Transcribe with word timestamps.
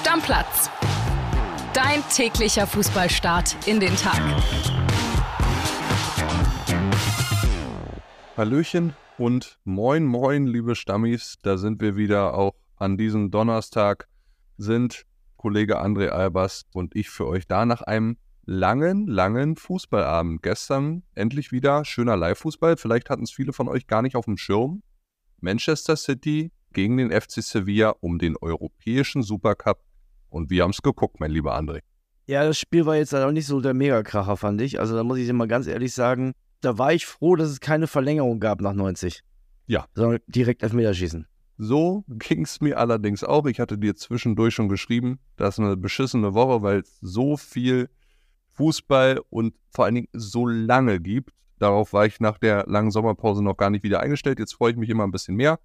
Stammplatz. 0.00 0.70
Dein 1.74 2.02
täglicher 2.08 2.66
Fußballstart 2.66 3.68
in 3.68 3.80
den 3.80 3.94
Tag. 3.96 4.18
Hallöchen 8.34 8.94
und 9.18 9.58
moin 9.64 10.06
moin, 10.06 10.46
liebe 10.46 10.74
Stammis. 10.74 11.36
Da 11.42 11.58
sind 11.58 11.82
wir 11.82 11.96
wieder 11.96 12.32
auch 12.32 12.54
an 12.76 12.96
diesem 12.96 13.30
Donnerstag. 13.30 14.08
Sind 14.56 15.04
Kollege 15.36 15.78
André 15.82 16.08
Albers 16.08 16.64
und 16.72 16.96
ich 16.96 17.10
für 17.10 17.26
euch 17.26 17.46
da 17.46 17.66
nach 17.66 17.82
einem 17.82 18.16
langen, 18.46 19.06
langen 19.06 19.56
Fußballabend. 19.56 20.42
Gestern 20.42 21.02
endlich 21.14 21.52
wieder 21.52 21.84
schöner 21.84 22.16
Live-Fußball. 22.16 22.78
Vielleicht 22.78 23.10
hatten 23.10 23.24
es 23.24 23.32
viele 23.32 23.52
von 23.52 23.68
euch 23.68 23.86
gar 23.86 24.00
nicht 24.00 24.16
auf 24.16 24.24
dem 24.24 24.38
Schirm. 24.38 24.82
Manchester 25.40 25.94
City 25.96 26.52
gegen 26.72 26.96
den 26.96 27.10
FC 27.10 27.42
Sevilla 27.42 27.96
um 28.00 28.18
den 28.18 28.38
europäischen 28.38 29.22
Supercup. 29.22 29.89
Und 30.30 30.50
wir 30.50 30.62
haben 30.62 30.70
es 30.70 30.82
geguckt, 30.82 31.20
mein 31.20 31.30
lieber 31.30 31.56
André. 31.56 31.80
Ja, 32.26 32.44
das 32.44 32.58
Spiel 32.58 32.86
war 32.86 32.96
jetzt 32.96 33.14
auch 33.14 33.32
nicht 33.32 33.46
so 33.46 33.60
der 33.60 33.74
Megakracher, 33.74 34.36
fand 34.36 34.60
ich. 34.60 34.78
Also 34.78 34.96
da 34.96 35.02
muss 35.02 35.18
ich 35.18 35.26
dir 35.26 35.32
mal 35.32 35.48
ganz 35.48 35.66
ehrlich 35.66 35.92
sagen, 35.92 36.32
da 36.60 36.78
war 36.78 36.92
ich 36.92 37.06
froh, 37.06 37.36
dass 37.36 37.48
es 37.48 37.60
keine 37.60 37.86
Verlängerung 37.86 38.38
gab 38.40 38.60
nach 38.60 38.72
90. 38.72 39.22
Ja. 39.66 39.86
Sondern 39.94 40.20
direkt 40.28 40.62
Elfmeterschießen. 40.62 41.26
So 41.58 42.04
ging 42.08 42.44
es 42.44 42.60
mir 42.60 42.78
allerdings 42.78 43.22
auch. 43.22 43.46
Ich 43.46 43.60
hatte 43.60 43.76
dir 43.76 43.94
zwischendurch 43.94 44.54
schon 44.54 44.68
geschrieben, 44.68 45.18
das 45.36 45.56
ist 45.56 45.64
eine 45.64 45.76
beschissene 45.76 46.32
Woche, 46.32 46.62
weil 46.62 46.80
es 46.80 46.98
so 47.00 47.36
viel 47.36 47.90
Fußball 48.52 49.20
und 49.28 49.54
vor 49.70 49.84
allen 49.84 49.96
Dingen 49.96 50.08
so 50.12 50.46
lange 50.46 51.00
gibt. 51.00 51.32
Darauf 51.58 51.92
war 51.92 52.06
ich 52.06 52.20
nach 52.20 52.38
der 52.38 52.64
langen 52.66 52.90
Sommerpause 52.90 53.42
noch 53.42 53.56
gar 53.56 53.70
nicht 53.70 53.82
wieder 53.82 54.00
eingestellt. 54.00 54.38
Jetzt 54.38 54.54
freue 54.54 54.70
ich 54.70 54.78
mich 54.78 54.88
immer 54.88 55.04
ein 55.04 55.10
bisschen 55.10 55.36
mehr. 55.36 55.58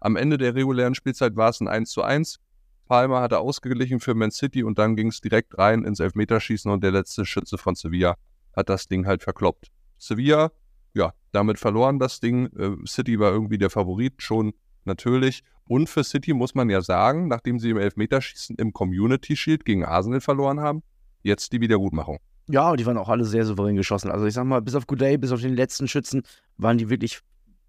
Am 0.00 0.16
Ende 0.16 0.36
der 0.36 0.54
regulären 0.54 0.94
Spielzeit 0.94 1.36
war 1.36 1.48
es 1.48 1.60
ein 1.60 1.68
1 1.68 1.90
zu 1.90 2.02
1. 2.02 2.40
Palmer 2.88 3.20
hatte 3.20 3.38
ausgeglichen 3.38 4.00
für 4.00 4.14
Man 4.14 4.30
City 4.30 4.64
und 4.64 4.78
dann 4.78 4.96
ging 4.96 5.08
es 5.08 5.20
direkt 5.20 5.56
rein 5.58 5.84
ins 5.84 6.00
Elfmeterschießen 6.00 6.70
und 6.70 6.82
der 6.82 6.90
letzte 6.90 7.24
Schütze 7.24 7.58
von 7.58 7.74
Sevilla 7.74 8.16
hat 8.56 8.68
das 8.68 8.88
Ding 8.88 9.06
halt 9.06 9.22
verkloppt. 9.22 9.70
Sevilla, 9.98 10.50
ja, 10.94 11.12
damit 11.32 11.58
verloren 11.58 11.98
das 11.98 12.20
Ding. 12.20 12.46
Äh, 12.56 12.76
City 12.86 13.20
war 13.20 13.30
irgendwie 13.30 13.58
der 13.58 13.70
Favorit, 13.70 14.22
schon 14.22 14.54
natürlich. 14.84 15.42
Und 15.68 15.88
für 15.88 16.02
City 16.02 16.32
muss 16.32 16.54
man 16.54 16.70
ja 16.70 16.80
sagen, 16.80 17.28
nachdem 17.28 17.58
sie 17.58 17.70
im 17.70 17.76
Elfmeterschießen 17.76 18.56
im 18.56 18.72
Community 18.72 19.36
Shield 19.36 19.64
gegen 19.64 19.84
Arsenal 19.84 20.20
verloren 20.20 20.60
haben, 20.60 20.82
jetzt 21.22 21.52
die 21.52 21.60
Wiedergutmachung. 21.60 22.18
Ja, 22.48 22.74
die 22.74 22.86
waren 22.86 22.96
auch 22.96 23.10
alle 23.10 23.26
sehr 23.26 23.44
souverän 23.44 23.76
geschossen. 23.76 24.10
Also 24.10 24.24
ich 24.24 24.32
sag 24.32 24.44
mal, 24.44 24.62
bis 24.62 24.74
auf 24.74 24.86
Good 24.86 25.20
bis 25.20 25.32
auf 25.32 25.42
den 25.42 25.54
letzten 25.54 25.86
Schützen, 25.86 26.22
waren 26.56 26.78
die 26.78 26.88
wirklich 26.88 27.20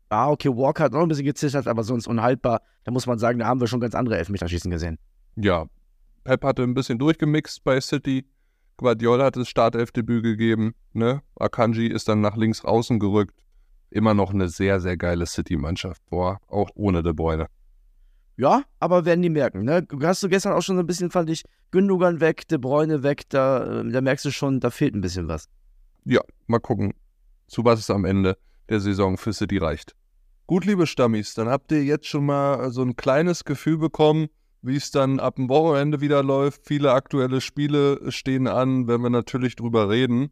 ah, 0.09 0.29
okay, 0.29 0.49
Walker 0.49 0.83
hat 0.83 0.91
noch 0.91 1.01
ein 1.01 1.07
bisschen 1.07 1.25
gezittert, 1.25 1.67
aber 1.67 1.83
sonst 1.83 2.07
unhaltbar. 2.07 2.61
Da 2.83 2.91
muss 2.91 3.05
man 3.05 3.19
sagen, 3.19 3.39
da 3.39 3.45
haben 3.45 3.59
wir 3.59 3.67
schon 3.67 3.79
ganz 3.79 3.95
andere 3.95 4.17
Elfmeterschießen 4.17 4.69
gesehen. 4.69 4.97
Ja, 5.41 5.67
Pep 6.25 6.43
hatte 6.43 6.63
ein 6.63 6.73
bisschen 6.73 6.99
durchgemixt 6.99 7.63
bei 7.63 7.79
City. 7.79 8.25
Guardiola 8.75 9.25
hat 9.25 9.37
das 9.37 9.47
Startelfdebüt 9.47 10.21
gegeben. 10.21 10.73
Ne? 10.91 11.21
Akanji 11.39 11.87
ist 11.87 12.09
dann 12.09 12.19
nach 12.19 12.35
links 12.35 12.65
außen 12.65 12.99
gerückt. 12.99 13.39
Immer 13.89 14.13
noch 14.13 14.33
eine 14.33 14.49
sehr, 14.49 14.81
sehr 14.81 14.97
geile 14.97 15.25
City-Mannschaft. 15.25 16.01
Boah, 16.09 16.39
auch 16.47 16.69
ohne 16.75 17.03
De 17.03 17.13
Bruyne. 17.13 17.47
Ja, 18.35 18.63
aber 18.79 19.05
werden 19.05 19.21
die 19.21 19.29
merken. 19.29 19.63
Ne? 19.63 19.87
Hast 20.03 20.23
du 20.23 20.29
gestern 20.29 20.53
auch 20.53 20.61
schon 20.61 20.75
so 20.75 20.83
ein 20.83 20.87
bisschen, 20.87 21.09
fand 21.09 21.29
ich, 21.29 21.43
Gündogan 21.71 22.19
weg, 22.19 22.45
De 22.49 22.57
Bruyne 22.57 23.01
weg. 23.01 23.23
Da, 23.29 23.79
äh, 23.79 23.89
da 23.89 24.01
merkst 24.01 24.25
du 24.25 24.31
schon, 24.31 24.59
da 24.59 24.69
fehlt 24.71 24.93
ein 24.93 25.01
bisschen 25.01 25.29
was. 25.29 25.47
Ja, 26.03 26.21
mal 26.47 26.59
gucken, 26.59 26.93
zu 27.47 27.63
was 27.63 27.79
es 27.79 27.89
am 27.89 28.03
Ende 28.03 28.37
der 28.67 28.81
Saison 28.81 29.17
für 29.17 29.31
City 29.31 29.57
reicht. 29.57 29.95
Gut, 30.47 30.65
liebe 30.65 30.85
Stammis, 30.85 31.33
dann 31.33 31.47
habt 31.47 31.71
ihr 31.71 31.83
jetzt 31.83 32.07
schon 32.07 32.25
mal 32.25 32.71
so 32.71 32.81
ein 32.81 32.95
kleines 32.97 33.45
Gefühl 33.45 33.77
bekommen, 33.77 34.27
wie 34.61 34.75
es 34.75 34.91
dann 34.91 35.19
ab 35.19 35.37
dem 35.37 35.49
Wochenende 35.49 36.01
wieder 36.01 36.23
läuft. 36.23 36.67
Viele 36.67 36.91
aktuelle 36.91 37.41
Spiele 37.41 38.11
stehen 38.11 38.47
an, 38.47 38.87
wenn 38.87 39.01
wir 39.01 39.09
natürlich 39.09 39.55
drüber 39.55 39.89
reden. 39.89 40.31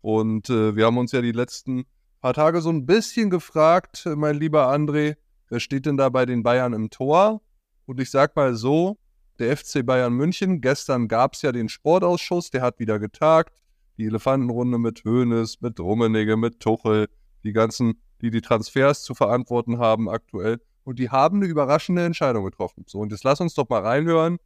Und 0.00 0.50
äh, 0.50 0.76
wir 0.76 0.86
haben 0.86 0.98
uns 0.98 1.12
ja 1.12 1.22
die 1.22 1.32
letzten 1.32 1.84
paar 2.20 2.34
Tage 2.34 2.60
so 2.60 2.70
ein 2.70 2.86
bisschen 2.86 3.30
gefragt, 3.30 4.08
mein 4.16 4.36
lieber 4.36 4.72
André, 4.72 5.16
wer 5.48 5.60
steht 5.60 5.86
denn 5.86 5.96
da 5.96 6.08
bei 6.08 6.26
den 6.26 6.42
Bayern 6.42 6.72
im 6.72 6.90
Tor? 6.90 7.42
Und 7.86 8.00
ich 8.00 8.10
sag 8.10 8.36
mal 8.36 8.54
so, 8.54 8.98
der 9.38 9.56
FC 9.56 9.84
Bayern 9.84 10.12
München, 10.12 10.60
gestern 10.60 11.08
gab 11.08 11.34
es 11.34 11.42
ja 11.42 11.52
den 11.52 11.68
Sportausschuss, 11.68 12.50
der 12.50 12.62
hat 12.62 12.78
wieder 12.78 12.98
getagt. 12.98 13.52
Die 13.98 14.06
Elefantenrunde 14.06 14.78
mit 14.78 15.04
Hoeneß, 15.04 15.60
mit 15.60 15.80
Rummenigge, 15.80 16.36
mit 16.36 16.60
Tuchel, 16.60 17.08
die 17.42 17.52
ganzen 17.52 17.94
die 18.24 18.30
die 18.30 18.40
Transfers 18.40 19.02
zu 19.02 19.14
verantworten 19.14 19.78
haben 19.78 20.08
aktuell. 20.08 20.60
Und 20.84 20.98
die 20.98 21.10
haben 21.10 21.38
eine 21.38 21.46
überraschende 21.46 22.04
Entscheidung 22.04 22.44
getroffen. 22.44 22.84
So, 22.86 23.00
und 23.00 23.10
jetzt 23.10 23.24
lass 23.24 23.40
uns 23.40 23.54
doch 23.54 23.68
mal 23.68 23.80
reinhören, 23.80 24.38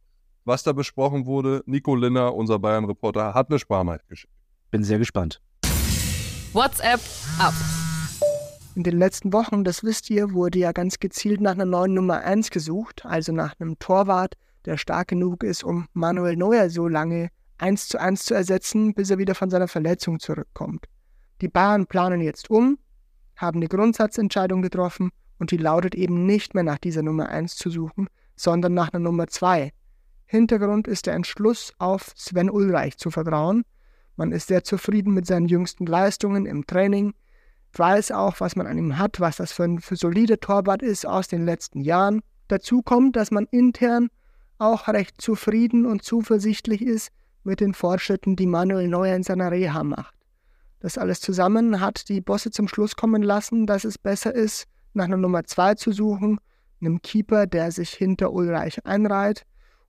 was 0.45 0.63
da 0.63 0.71
besprochen 0.71 1.25
wurde. 1.25 1.61
Nico 1.65 1.95
Linner, 1.95 2.33
unser 2.33 2.59
Bayern-Reporter, 2.59 3.33
hat 3.33 3.49
eine 3.49 3.59
Sprachnachricht 3.59 4.07
geschickt. 4.07 4.33
Bin 4.71 4.83
sehr 4.83 4.97
gespannt. 4.97 5.41
WhatsApp 6.53 7.01
ab. 7.39 7.53
In 8.75 8.83
den 8.83 8.97
letzten 8.97 9.33
Wochen, 9.33 9.63
das 9.63 9.83
wisst 9.83 10.09
ihr, 10.09 10.33
wurde 10.33 10.59
ja 10.59 10.71
ganz 10.71 10.99
gezielt 10.99 11.41
nach 11.41 11.51
einer 11.51 11.65
neuen 11.65 11.93
Nummer 11.93 12.21
1 12.21 12.49
gesucht, 12.49 13.05
also 13.05 13.33
nach 13.33 13.59
einem 13.59 13.77
Torwart, 13.79 14.35
der 14.65 14.77
stark 14.77 15.09
genug 15.09 15.43
ist, 15.43 15.63
um 15.63 15.87
Manuel 15.93 16.37
Neuer 16.37 16.69
so 16.69 16.87
lange 16.87 17.29
1 17.57 17.89
zu 17.89 17.99
1 17.99 18.25
zu 18.25 18.33
ersetzen, 18.33 18.93
bis 18.93 19.09
er 19.09 19.17
wieder 19.17 19.35
von 19.35 19.49
seiner 19.49 19.67
Verletzung 19.67 20.19
zurückkommt. 20.19 20.85
Die 21.41 21.49
Bayern 21.49 21.87
planen 21.87 22.21
jetzt 22.21 22.49
um 22.49 22.77
haben 23.39 23.59
eine 23.59 23.67
Grundsatzentscheidung 23.67 24.61
getroffen 24.61 25.11
und 25.39 25.51
die 25.51 25.57
lautet 25.57 25.95
eben 25.95 26.25
nicht 26.25 26.53
mehr 26.53 26.63
nach 26.63 26.77
dieser 26.77 27.01
Nummer 27.01 27.29
1 27.29 27.55
zu 27.55 27.69
suchen, 27.69 28.07
sondern 28.35 28.73
nach 28.73 28.93
einer 28.93 29.03
Nummer 29.03 29.27
2. 29.27 29.71
Hintergrund 30.25 30.87
ist 30.87 31.07
der 31.07 31.15
Entschluss, 31.15 31.73
auf 31.79 32.13
Sven 32.15 32.51
Ulreich 32.51 32.97
zu 32.97 33.09
vertrauen. 33.09 33.63
Man 34.15 34.31
ist 34.31 34.47
sehr 34.47 34.63
zufrieden 34.63 35.13
mit 35.13 35.25
seinen 35.25 35.47
jüngsten 35.47 35.85
Leistungen 35.85 36.45
im 36.45 36.67
Training, 36.67 37.13
weiß 37.73 38.11
auch, 38.11 38.39
was 38.39 38.55
man 38.55 38.67
an 38.67 38.77
ihm 38.77 38.97
hat, 38.97 39.19
was 39.19 39.37
das 39.37 39.51
für 39.51 39.63
ein 39.63 39.79
für 39.79 39.95
solide 39.95 40.39
Torwart 40.39 40.81
ist 40.81 41.07
aus 41.07 41.27
den 41.27 41.45
letzten 41.45 41.81
Jahren. 41.81 42.21
Dazu 42.47 42.81
kommt, 42.81 43.15
dass 43.15 43.31
man 43.31 43.47
intern 43.51 44.09
auch 44.57 44.87
recht 44.87 45.21
zufrieden 45.21 45.85
und 45.85 46.03
zuversichtlich 46.03 46.81
ist 46.81 47.09
mit 47.43 47.59
den 47.59 47.73
Fortschritten, 47.73 48.35
die 48.35 48.47
Manuel 48.47 48.87
Neuer 48.87 49.15
in 49.15 49.23
seiner 49.23 49.51
Reha 49.51 49.83
macht. 49.83 50.13
Das 50.79 50.97
alles 50.97 51.21
zusammen 51.21 51.79
hat 51.79 52.09
die 52.09 52.21
Bosse 52.21 52.51
zum 52.51 52.67
Schluss 52.67 52.95
kommen 52.95 53.21
lassen, 53.21 53.65
dass 53.65 53.83
es 53.83 53.97
besser 53.97 54.33
ist, 54.33 54.67
nach 54.93 55.05
einer 55.05 55.17
Nummer 55.17 55.43
2 55.43 55.75
zu 55.75 55.91
suchen, 55.91 56.39
einem 56.81 57.01
Keeper, 57.01 57.47
der 57.47 57.71
sich 57.71 57.91
hinter 57.91 58.31
Ulreich 58.31 58.85
einreiht 58.85 59.45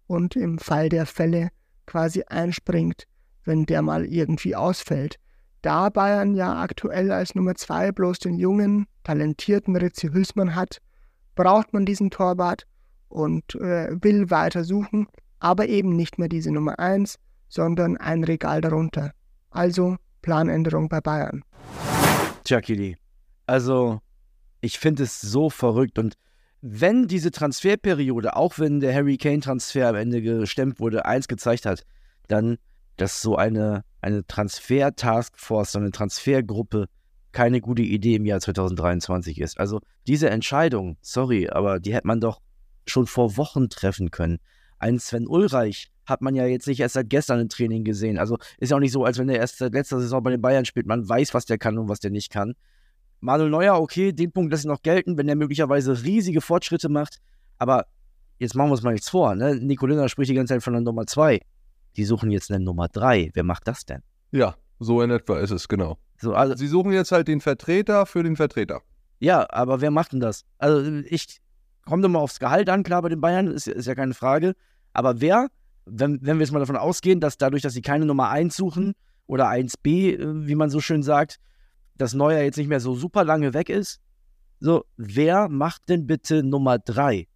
und 0.06 0.37
im 0.37 0.59
Fall 0.59 0.88
der 0.88 1.06
Fälle 1.06 1.50
quasi 1.87 2.22
einspringt, 2.27 3.05
wenn 3.44 3.66
der 3.66 3.83
mal 3.83 4.05
irgendwie 4.05 4.56
ausfällt. 4.56 5.16
Da 5.62 5.91
Bayern 5.91 6.34
ja 6.34 6.61
aktuell 6.61 7.12
als 7.12 7.34
Nummer 7.34 7.55
2 7.55 7.93
bloß 7.93 8.19
den 8.19 8.38
jungen, 8.38 8.87
talentierten 9.05 9.77
Ritzi 9.77 10.09
Hülsmann 10.09 10.55
hat, 10.55 10.78
braucht 11.34 11.72
man 11.72 11.84
diesen 11.84 12.11
Torwart 12.11 12.67
und 13.09 13.55
äh, 13.56 13.88
will 14.03 14.31
weiter 14.31 14.65
suchen, 14.65 15.06
aber 15.38 15.69
eben 15.69 15.97
nicht 15.97 16.19
mehr 16.19 16.28
diese 16.28 16.50
Nummer 16.50 16.78
1, 16.78 17.19
sondern 17.49 17.97
ein 17.97 18.25
Regal 18.25 18.61
darunter. 18.61 19.12
Also 19.50 19.97
Planänderung 20.22 20.88
bei 20.88 21.00
Bayern. 21.00 21.43
Tja, 22.44 22.61
Kili. 22.61 22.97
Also, 23.47 24.00
ich 24.60 24.78
finde 24.78 25.04
es 25.04 25.21
so 25.21 25.50
verrückt 25.50 25.98
und 25.98 26.15
wenn 26.62 27.09
diese 27.09 27.31
Transferperiode, 27.31 28.37
auch 28.37 28.59
wenn 28.59 28.81
der 28.81 28.94
Harry 28.94 29.16
Kane-Transfer 29.16 29.88
am 29.88 29.94
Ende 29.94 30.21
gestemmt 30.21 30.78
wurde, 30.78 31.06
eins 31.06 31.26
gezeigt 31.26 31.65
hat, 31.65 31.84
dann, 32.28 32.59
dass 32.97 33.22
so 33.22 33.37
eine, 33.37 33.82
eine 34.03 34.26
Transfer-Taskforce, 34.26 35.72
so 35.72 35.78
eine 35.78 35.91
Transfergruppe 35.91 36.87
keine 37.32 37.60
gute 37.60 37.82
Idee 37.82 38.16
im 38.16 38.26
Jahr 38.26 38.41
2023 38.41 39.41
ist. 39.41 39.59
Also 39.59 39.81
diese 40.06 40.28
Entscheidung, 40.28 40.99
sorry, 41.00 41.49
aber 41.49 41.81
die 41.81 41.94
hätte 41.94 42.06
man 42.06 42.20
doch 42.20 42.41
schon 42.87 43.06
vor 43.06 43.37
Wochen 43.37 43.69
treffen 43.69 44.10
können. 44.10 44.38
Ein 44.79 44.99
Sven 44.99 45.26
Ulreich 45.26 45.90
hat 46.06 46.23
man 46.23 46.34
ja 46.34 46.46
jetzt 46.46 46.67
nicht 46.67 46.81
erst 46.81 46.94
seit 46.94 47.08
gestern 47.08 47.40
im 47.40 47.49
Training 47.49 47.84
gesehen. 47.84 48.19
Also 48.19 48.37
ist 48.58 48.70
ja 48.70 48.76
auch 48.76 48.81
nicht 48.81 48.93
so, 48.93 49.05
als 49.05 49.19
wenn 49.19 49.29
er 49.29 49.37
erst 49.37 49.58
seit 49.58 49.73
letzter 49.73 50.00
Saison 50.00 50.23
bei 50.23 50.31
den 50.31 50.43
Bayern 50.43 50.64
spielt. 50.64 50.87
Man 50.87 51.08
weiß, 51.08 51.34
was 51.34 51.46
der 51.46 51.58
kann 51.58 51.79
und 51.79 51.88
was 51.88 52.00
der 52.00 52.11
nicht 52.11 52.31
kann. 52.31 52.55
Manuel 53.20 53.50
Neuer, 53.50 53.81
okay, 53.81 54.12
den 54.12 54.32
Punkt 54.32 54.50
lasse 54.50 54.62
ich 54.62 54.69
noch 54.69 54.82
gelten, 54.82 55.17
wenn 55.17 55.28
er 55.28 55.37
möglicherweise 55.37 56.02
riesige 56.02 56.40
Fortschritte 56.40 56.88
macht. 56.88 57.19
Aber 57.58 57.87
jetzt 58.38 58.55
machen 58.55 58.69
wir 58.69 58.72
uns 58.72 58.82
mal 58.82 58.93
nichts 58.93 59.11
vor. 59.11 59.34
Ne? 59.34 59.56
Nicolina 59.56 60.08
spricht 60.08 60.31
die 60.31 60.34
ganze 60.34 60.55
Zeit 60.55 60.62
von 60.62 60.72
der 60.72 60.82
Nummer 60.82 61.06
2. 61.06 61.40
Die 61.96 62.05
suchen 62.05 62.31
jetzt 62.31 62.50
eine 62.50 62.64
Nummer 62.64 62.88
3. 62.88 63.31
Wer 63.34 63.44
macht 63.44 63.69
das 63.69 63.84
denn? 63.84 64.02
Ja, 64.31 64.55
so 64.78 65.02
in 65.02 65.11
etwa 65.11 65.38
ist 65.38 65.50
es, 65.50 65.69
genau. 65.69 65.99
So, 66.19 66.34
also, 66.34 66.55
Sie 66.55 66.67
suchen 66.67 66.93
jetzt 66.93 67.12
halt 67.12 67.28
den 67.28 67.40
Vertreter 67.40 68.06
für 68.06 68.22
den 68.22 68.37
Vertreter. 68.37 68.81
Ja, 69.19 69.46
aber 69.50 69.81
wer 69.81 69.90
macht 69.90 70.12
denn 70.12 70.20
das? 70.20 70.44
Also 70.58 71.02
ich 71.06 71.40
komme 71.84 72.08
mal 72.08 72.20
aufs 72.20 72.38
Gehalt 72.38 72.69
an, 72.70 72.82
klar, 72.82 73.02
bei 73.02 73.08
den 73.11 73.20
Bayern, 73.20 73.49
ist, 73.49 73.67
ist 73.67 73.87
ja 73.87 73.94
keine 73.94 74.14
Frage. 74.14 74.55
Aber 74.93 75.20
wer 75.20 75.49
wenn, 75.90 76.19
wenn 76.22 76.38
wir 76.38 76.44
jetzt 76.44 76.52
mal 76.52 76.61
davon 76.61 76.76
ausgehen, 76.76 77.20
dass 77.20 77.38
dadurch, 77.38 77.62
dass 77.62 77.72
sie 77.72 77.82
keine 77.82 78.06
Nummer 78.06 78.31
1 78.31 78.56
suchen 78.56 78.94
oder 79.26 79.49
1b, 79.49 80.19
äh, 80.19 80.46
wie 80.46 80.55
man 80.55 80.70
so 80.70 80.81
schön 80.81 81.02
sagt, 81.02 81.38
das 82.00 82.14
Neuer 82.14 82.43
jetzt 82.43 82.56
nicht 82.56 82.69
mehr 82.69 82.81
so 82.81 82.94
super 82.94 83.25
lange 83.25 83.55
weg 83.55 83.69
ist, 83.69 84.00
so, 84.58 84.85
wer 84.97 85.49
macht 85.49 85.88
denn 85.88 86.06
bitte 86.06 86.43
Nummer 86.43 86.79
3? 86.79 87.26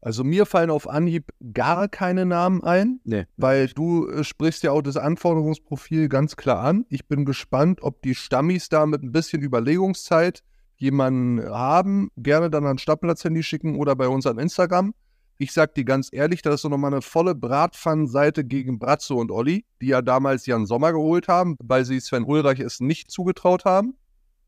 Also 0.00 0.24
mir 0.24 0.46
fallen 0.46 0.70
auf 0.70 0.88
Anhieb 0.88 1.30
gar 1.52 1.86
keine 1.88 2.26
Namen 2.26 2.64
ein, 2.64 3.00
Nee. 3.04 3.26
weil 3.36 3.68
du 3.68 4.08
äh, 4.08 4.24
sprichst 4.24 4.64
ja 4.64 4.72
auch 4.72 4.82
das 4.82 4.96
Anforderungsprofil 4.96 6.08
ganz 6.08 6.34
klar 6.36 6.58
an. 6.64 6.84
Ich 6.88 7.06
bin 7.06 7.24
gespannt, 7.24 7.82
ob 7.82 8.02
die 8.02 8.14
Stammis 8.16 8.68
da 8.68 8.84
mit 8.86 9.02
ein 9.02 9.12
bisschen 9.12 9.42
Überlegungszeit 9.42 10.42
jemanden 10.76 11.48
haben, 11.48 12.10
gerne 12.16 12.50
dann 12.50 12.66
an 12.66 12.78
Stadtplatz-Handy 12.78 13.44
schicken 13.44 13.76
oder 13.76 13.94
bei 13.94 14.08
uns 14.08 14.26
an 14.26 14.38
Instagram. 14.38 14.92
Ich 15.38 15.52
sag 15.52 15.74
dir 15.74 15.84
ganz 15.84 16.08
ehrlich, 16.10 16.42
das 16.42 16.56
ist 16.56 16.62
so 16.62 16.68
nochmal 16.68 16.92
eine 16.92 17.02
volle 17.02 17.34
Bratpfannenseite 17.36 18.44
gegen 18.44 18.78
Bratzo 18.80 19.16
und 19.16 19.30
Olli, 19.30 19.64
die 19.80 19.88
ja 19.88 20.02
damals 20.02 20.46
Jan 20.46 20.66
Sommer 20.66 20.92
geholt 20.92 21.28
haben, 21.28 21.56
weil 21.62 21.84
sie 21.84 22.00
Sven 22.00 22.24
Ulreich 22.24 22.58
es 22.60 22.80
nicht 22.80 23.10
zugetraut 23.10 23.64
haben. 23.64 23.94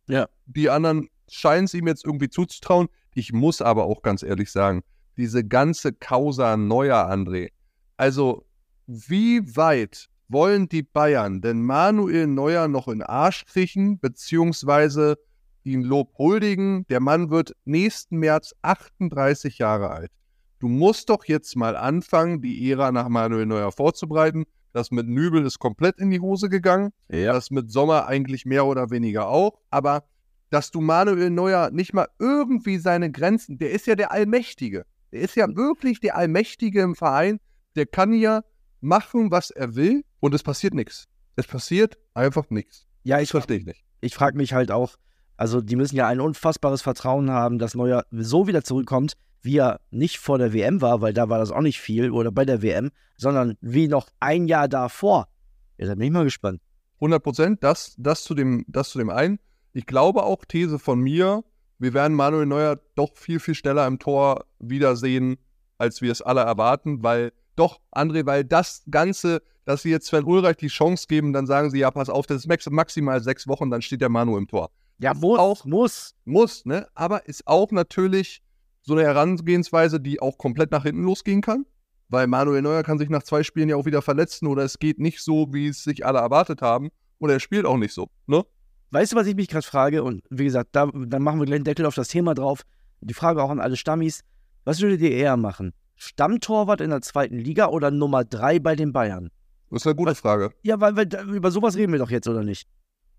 Ja. 0.09 0.29
Die 0.47 0.71
anderen 0.71 1.09
scheinen 1.29 1.65
es 1.65 1.75
ihm 1.75 1.87
jetzt 1.87 2.05
irgendwie 2.05 2.29
zuzutrauen. 2.29 2.89
Ich 3.15 3.33
muss 3.33 3.63
aber 3.63 3.85
auch 3.85 4.03
ganz 4.03 4.23
ehrlich 4.23 4.51
sagen, 4.51 4.83
diese 5.17 5.45
ganze 5.45 5.93
Causa 5.93 6.57
Neuer, 6.57 7.09
André. 7.11 7.51
Also, 7.97 8.45
wie 8.87 9.57
weit 9.57 10.09
wollen 10.29 10.69
die 10.69 10.83
Bayern 10.83 11.41
denn 11.41 11.63
Manuel 11.63 12.27
Neuer 12.27 12.69
noch 12.69 12.89
in 12.89 13.03
Arsch 13.03 13.47
kriechen, 13.47 13.99
beziehungsweise 13.99 15.17
ihn 15.63 15.83
Lob 15.83 16.19
huldigen? 16.19 16.87
Der 16.89 17.01
Mann 17.01 17.31
wird 17.31 17.55
nächsten 17.65 18.19
März 18.19 18.55
38 18.63 19.59
Jahre 19.59 19.91
alt. 19.91 20.11
Du 20.59 20.69
musst 20.69 21.11
doch 21.11 21.25
jetzt 21.27 21.57
mal 21.57 21.77
anfangen, 21.77 22.41
die 22.41 22.71
Ära 22.71 22.91
nach 22.91 23.09
Manuel 23.09 23.47
Neuer 23.47 23.71
vorzubereiten. 23.71 24.45
Das 24.75 24.91
mit 24.91 25.07
Nübel 25.07 25.47
ist 25.47 25.61
komplett 25.61 26.01
in 26.01 26.11
die 26.11 26.19
Hose 26.19 26.49
gegangen. 26.49 26.91
Ja. 27.09 27.33
Das 27.33 27.53
mit 27.53 27.71
Sommer 27.71 28.07
eigentlich 28.07 28.45
mehr 28.45 28.67
oder 28.67 28.91
weniger 28.91 29.29
auch. 29.29 29.61
Aber 29.71 30.03
dass 30.51 30.73
du 30.73 30.81
Manuel 30.81 31.31
Neuer 31.31 31.71
nicht 31.71 31.95
mal 31.95 32.09
irgendwie 32.19 32.79
seine 32.79 33.13
Grenzen, 33.13 33.57
der 33.57 33.71
ist 33.71 33.87
ja 33.87 33.95
der 33.95 34.11
Allmächtige. 34.11 34.85
Der 35.13 35.21
ist 35.21 35.37
ja 35.37 35.47
wirklich 35.55 36.01
der 36.01 36.17
Allmächtige 36.17 36.83
im 36.83 36.97
Verein. 36.97 37.39
Der 37.77 37.87
kann 37.87 38.13
ja 38.13 38.43
machen, 38.81 39.31
was 39.31 39.51
er 39.51 39.77
will 39.77 40.05
und 40.19 40.35
es 40.35 40.43
passiert 40.43 40.75
nichts. 40.75 41.05
Es 41.37 41.47
passiert 41.47 41.97
einfach 42.13 42.51
nichts. 42.51 42.89
Ja, 43.05 43.21
ich, 43.21 43.31
verstehe 43.31 43.59
ich 43.59 43.67
nicht. 43.67 43.85
ich 44.01 44.15
frage 44.15 44.37
mich 44.37 44.55
halt 44.55 44.73
auch, 44.73 44.97
also 45.37 45.61
die 45.61 45.77
müssen 45.77 45.95
ja 45.95 46.09
ein 46.09 46.21
unfassbares 46.21 46.83
Vertrauen 46.83 47.31
haben, 47.31 47.61
dass 47.61 47.77
Neuer 47.77 48.07
so 48.11 48.49
wieder 48.49 48.65
zurückkommt, 48.65 49.15
wie 49.45 49.59
er 49.59 49.81
nicht 49.91 50.19
vor 50.19 50.39
der 50.39 50.53
WM 50.53 50.81
war, 50.81 51.01
weil 51.03 51.13
da 51.13 51.29
war 51.29 51.39
das 51.39 51.51
auch 51.51 51.61
nicht 51.61 51.79
viel, 51.81 52.11
oder 52.11 52.33
bei 52.33 52.45
der 52.45 52.63
WM, 52.63 52.91
sondern 53.17 53.57
wie 53.61 53.89
noch 53.89 54.09
ein 54.19 54.47
Jahr 54.49 54.69
davor. 54.69 55.29
Da 55.77 55.95
bin 55.95 56.03
ich 56.07 56.11
mal 56.11 56.25
gespannt. 56.25 56.61
100 56.97 57.23
Prozent, 57.23 57.63
das, 57.65 57.95
das, 57.99 58.25
zu 58.25 58.35
dem, 58.35 58.65
das 58.69 58.91
zu 58.91 58.99
dem 58.99 59.11
einen. 59.11 59.39
Ich 59.75 59.87
glaube 59.87 60.23
auch, 60.23 60.45
These 60.47 60.79
von 60.79 61.01
mir, 61.01 61.45
wir 61.79 61.93
werden 61.93 62.17
Manuel 62.17 62.47
Neuer 62.47 62.81
doch 62.95 63.15
viel, 63.17 63.39
viel 63.39 63.55
schneller 63.55 63.87
im 63.87 63.99
Tor 63.99 64.47
wiedersehen, 64.61 65.37
als 65.77 66.01
wir 66.01 66.11
es 66.13 66.23
alle 66.23 66.41
erwarten, 66.41 67.03
weil 67.03 67.33
doch, 67.57 67.81
André, 67.95 68.25
weil 68.25 68.45
das 68.45 68.83
Ganze, 68.91 69.43
dass 69.65 69.83
sie 69.83 69.91
jetzt 69.91 70.07
Sven 70.07 70.25
Ulreich 70.25 70.57
die 70.57 70.69
Chance 70.69 71.07
geben, 71.09 71.33
dann 71.33 71.47
sagen 71.47 71.71
sie, 71.71 71.81
ja, 71.81 71.91
pass 71.91 72.09
auf, 72.09 72.27
das 72.27 72.39
ist 72.39 72.47
max 72.47 72.69
maximal 72.71 73.23
sechs 73.23 73.47
Wochen, 73.47 73.71
dann 73.71 73.83
steht 73.83 74.01
der 74.01 74.09
Manu 74.09 74.39
im 74.39 74.49
Tor. 74.49 74.71
Ja, 74.99 75.13
muss, 75.13 75.39
auch- 75.39 75.65
muss. 75.65 76.15
Muss, 76.25 76.65
ne? 76.65 76.87
Aber 76.95 77.29
ist 77.29 77.47
auch 77.47 77.71
natürlich 77.73 78.43
so 78.85 78.95
eine 78.95 79.03
Herangehensweise, 79.03 79.99
die 79.99 80.21
auch 80.21 80.39
komplett 80.39 80.71
nach 80.71 80.85
hinten 80.85 81.03
losgehen 81.03 81.41
kann. 81.41 81.67
Weil 82.09 82.27
Manuel 82.27 82.63
Neuer 82.63 82.83
kann 82.83 82.99
sich 82.99 83.09
nach 83.09 83.23
zwei 83.23 83.43
Spielen 83.43 83.69
ja 83.69 83.77
auch 83.77 83.87
wieder 83.87 84.03
verletzen 84.03 84.47
oder 84.47 84.63
es 84.63 84.79
geht 84.79 84.99
nicht 84.99 85.21
so, 85.21 85.53
wie 85.53 85.69
es 85.69 85.83
sich 85.83 86.05
alle 86.05 86.19
erwartet 86.19 86.61
haben. 86.61 86.91
Oder 87.19 87.35
er 87.35 87.41
spielt 87.41 87.65
auch 87.65 87.79
nicht 87.79 87.95
so, 87.95 88.09
ne? 88.27 88.45
Weißt 88.91 89.13
du, 89.13 89.17
was 89.17 89.27
ich 89.27 89.35
mich 89.35 89.49
gerade 89.49 89.67
frage? 89.67 90.05
Und 90.05 90.23
wie 90.31 90.45
gesagt, 90.45 90.69
da, 90.73 90.91
dann 90.95 91.23
machen 91.23 91.41
wir 91.41 91.47
gleich 91.47 91.57
einen 91.57 91.65
Deckel 91.65 91.87
auf 91.87 91.95
das 91.95 92.09
Thema 92.09 92.35
drauf. 92.35 92.63
Die 93.01 93.15
Frage 93.15 93.43
auch 93.43 93.51
an 93.51 93.59
alle 93.59 93.77
Stammis. 93.77 94.21
Was 94.65 94.81
würdet 94.81 95.01
ihr 95.01 95.11
eher 95.11 95.37
machen? 95.37 95.73
Stammtorwart 95.97 96.81
in 96.81 96.91
der 96.91 97.01
zweiten 97.01 97.39
Liga 97.39 97.69
oder 97.69 97.91
Nummer 97.91 98.25
drei 98.25 98.59
bei 98.59 98.77
den 98.77 98.93
Bayern? 98.93 99.31
Das 99.71 99.83
ist 99.83 99.87
eine 99.87 99.97
gute 99.97 100.15
Frage. 100.15 100.53
Ja, 100.63 100.81
weil, 100.81 100.97
weil 100.97 101.09
über 101.35 101.51
sowas 101.51 101.77
reden 101.77 101.93
wir 101.93 101.99
doch 101.99 102.11
jetzt, 102.11 102.29
oder 102.29 102.45
nicht? 102.45 102.69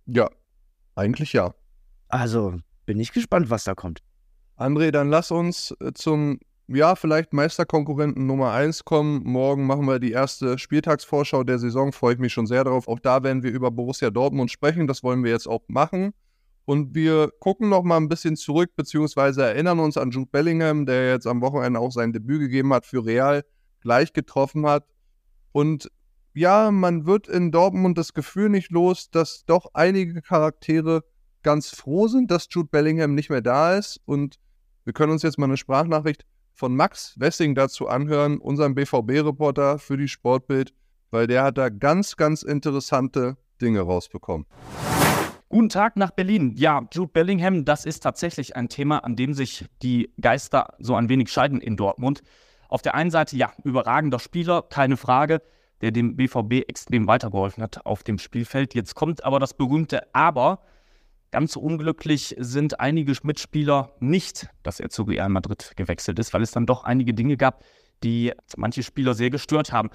Ja, 0.05 0.29
eigentlich 0.95 1.33
ja. 1.33 1.53
Also, 2.07 2.57
bin 2.85 2.99
ich 2.99 3.11
gespannt, 3.11 3.49
was 3.49 3.63
da 3.65 3.75
kommt. 3.75 4.01
André, 4.57 4.91
dann 4.91 5.09
lass 5.09 5.31
uns 5.31 5.75
äh, 5.81 5.91
zum, 5.93 6.39
ja, 6.67 6.95
vielleicht 6.95 7.33
Meisterkonkurrenten 7.33 8.25
Nummer 8.25 8.51
1 8.53 8.85
kommen. 8.85 9.21
Morgen 9.23 9.67
machen 9.67 9.85
wir 9.85 9.99
die 9.99 10.11
erste 10.11 10.57
Spieltagsvorschau 10.57 11.43
der 11.43 11.59
Saison. 11.59 11.91
Freue 11.91 12.13
ich 12.13 12.19
mich 12.19 12.31
schon 12.31 12.47
sehr 12.47 12.63
darauf. 12.63 12.87
Auch 12.87 12.99
da 12.99 13.23
werden 13.23 13.43
wir 13.43 13.51
über 13.51 13.69
Borussia 13.69 14.09
Dortmund 14.09 14.51
sprechen. 14.51 14.87
Das 14.87 15.03
wollen 15.03 15.23
wir 15.23 15.31
jetzt 15.31 15.47
auch 15.47 15.63
machen. 15.67 16.13
Und 16.63 16.95
wir 16.95 17.31
gucken 17.39 17.69
noch 17.69 17.83
mal 17.83 17.97
ein 17.97 18.09
bisschen 18.09 18.37
zurück, 18.37 18.71
beziehungsweise 18.75 19.43
erinnern 19.43 19.79
uns 19.79 19.97
an 19.97 20.09
Jude 20.09 20.29
Bellingham, 20.31 20.85
der 20.85 21.11
jetzt 21.11 21.27
am 21.27 21.41
Wochenende 21.41 21.79
auch 21.79 21.91
sein 21.91 22.11
Debüt 22.11 22.39
gegeben 22.39 22.73
hat 22.73 22.85
für 22.85 23.05
Real, 23.05 23.43
gleich 23.81 24.13
getroffen 24.13 24.65
hat. 24.65 24.87
Und 25.51 25.91
ja, 26.33 26.71
man 26.71 27.05
wird 27.05 27.27
in 27.27 27.51
Dortmund 27.51 27.97
das 27.97 28.13
Gefühl 28.13 28.49
nicht 28.49 28.71
los, 28.71 29.11
dass 29.11 29.45
doch 29.45 29.67
einige 29.73 30.21
Charaktere 30.21 31.03
ganz 31.43 31.69
froh 31.69 32.07
sind, 32.07 32.31
dass 32.31 32.47
Jude 32.49 32.69
Bellingham 32.71 33.13
nicht 33.13 33.29
mehr 33.29 33.41
da 33.41 33.77
ist. 33.77 34.01
Und 34.05 34.37
wir 34.85 34.93
können 34.93 35.11
uns 35.11 35.23
jetzt 35.23 35.39
mal 35.39 35.45
eine 35.45 35.57
Sprachnachricht 35.57 36.25
von 36.53 36.75
Max 36.75 37.19
Wessing 37.19 37.55
dazu 37.55 37.87
anhören, 37.87 38.37
unserem 38.37 38.75
BVB-Reporter 38.75 39.79
für 39.79 39.97
die 39.97 40.07
Sportbild, 40.07 40.73
weil 41.09 41.25
der 41.25 41.43
hat 41.43 41.57
da 41.57 41.69
ganz, 41.69 42.15
ganz 42.15 42.43
interessante 42.43 43.35
Dinge 43.59 43.81
rausbekommen. 43.81 44.45
Guten 45.49 45.69
Tag 45.69 45.95
nach 45.95 46.11
Berlin. 46.11 46.53
Ja, 46.55 46.87
Jude 46.93 47.11
Bellingham, 47.11 47.65
das 47.65 47.85
ist 47.85 48.01
tatsächlich 48.01 48.55
ein 48.55 48.69
Thema, 48.69 48.99
an 48.99 49.15
dem 49.15 49.33
sich 49.33 49.65
die 49.81 50.13
Geister 50.21 50.75
so 50.77 50.95
ein 50.95 51.09
wenig 51.09 51.31
scheiden 51.31 51.61
in 51.61 51.77
Dortmund. 51.77 52.21
Auf 52.69 52.83
der 52.83 52.93
einen 52.93 53.09
Seite, 53.09 53.35
ja, 53.37 53.53
überragender 53.63 54.19
Spieler, 54.19 54.61
keine 54.61 54.97
Frage, 54.97 55.41
der 55.81 55.91
dem 55.91 56.15
BVB 56.15 56.67
extrem 56.67 57.07
weitergeholfen 57.07 57.63
hat 57.63 57.85
auf 57.85 58.03
dem 58.03 58.19
Spielfeld. 58.19 58.75
Jetzt 58.75 58.93
kommt 58.93 59.23
aber 59.23 59.39
das 59.39 59.55
berühmte 59.55 60.13
Aber. 60.13 60.59
Ganz 61.35 61.57
unglücklich 61.57 62.33
sind 62.39 62.79
einige 62.79 63.13
Mitspieler 63.23 63.91
nicht, 63.99 64.47
dass 64.63 64.79
er 64.79 64.89
zu 64.89 65.03
Real 65.03 65.27
Madrid 65.27 65.73
gewechselt 65.75 66.17
ist, 66.17 66.33
weil 66.33 66.41
es 66.41 66.51
dann 66.51 66.65
doch 66.65 66.85
einige 66.85 67.13
Dinge 67.13 67.35
gab, 67.35 67.65
die 68.05 68.31
manche 68.55 68.83
Spieler 68.83 69.15
sehr 69.15 69.31
gestört 69.31 69.73
haben. 69.73 69.89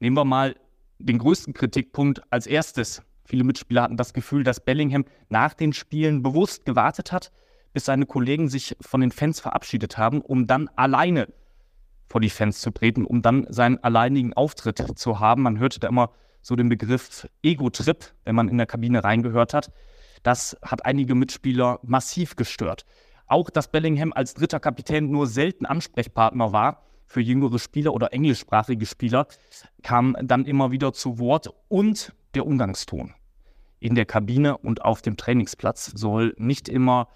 Nehmen 0.00 0.16
wir 0.16 0.24
mal 0.24 0.56
den 0.98 1.18
größten 1.18 1.52
Kritikpunkt 1.52 2.22
als 2.32 2.46
erstes. 2.46 3.02
Viele 3.26 3.44
Mitspieler 3.44 3.82
hatten 3.82 3.98
das 3.98 4.14
Gefühl, 4.14 4.44
dass 4.44 4.64
Bellingham 4.64 5.04
nach 5.28 5.52
den 5.52 5.74
Spielen 5.74 6.22
bewusst 6.22 6.64
gewartet 6.64 7.12
hat, 7.12 7.32
bis 7.74 7.84
seine 7.84 8.06
Kollegen 8.06 8.48
sich 8.48 8.74
von 8.80 9.02
den 9.02 9.10
Fans 9.10 9.40
verabschiedet 9.40 9.98
haben, 9.98 10.22
um 10.22 10.46
dann 10.46 10.70
alleine 10.74 11.28
vor 12.08 12.22
die 12.22 12.30
Fans 12.30 12.62
zu 12.62 12.70
treten, 12.70 13.04
um 13.04 13.20
dann 13.20 13.46
seinen 13.50 13.76
alleinigen 13.84 14.32
Auftritt 14.32 14.82
zu 14.98 15.20
haben. 15.20 15.42
Man 15.42 15.58
hörte 15.58 15.80
da 15.80 15.88
immer 15.88 16.12
so 16.40 16.56
den 16.56 16.70
Begriff 16.70 17.28
Ego-Trip, 17.42 18.06
wenn 18.24 18.34
man 18.34 18.48
in 18.48 18.56
der 18.56 18.66
Kabine 18.66 19.04
reingehört 19.04 19.52
hat. 19.52 19.70
Das 20.22 20.56
hat 20.62 20.84
einige 20.84 21.14
Mitspieler 21.14 21.80
massiv 21.82 22.36
gestört. 22.36 22.84
Auch, 23.26 23.50
dass 23.50 23.70
Bellingham 23.70 24.12
als 24.12 24.34
dritter 24.34 24.60
Kapitän 24.60 25.10
nur 25.10 25.26
selten 25.26 25.66
Ansprechpartner 25.66 26.52
war 26.52 26.82
für 27.06 27.20
jüngere 27.20 27.58
Spieler 27.58 27.94
oder 27.94 28.12
englischsprachige 28.12 28.86
Spieler, 28.86 29.26
kam 29.82 30.16
dann 30.22 30.44
immer 30.44 30.70
wieder 30.70 30.92
zu 30.92 31.18
Wort 31.18 31.50
und 31.68 32.12
der 32.34 32.46
Umgangston 32.46 33.14
in 33.80 33.94
der 33.94 34.06
Kabine 34.06 34.58
und 34.58 34.84
auf 34.84 35.02
dem 35.02 35.16
Trainingsplatz 35.16 35.92
soll 35.94 36.34
nicht 36.36 36.68
immer 36.68 37.08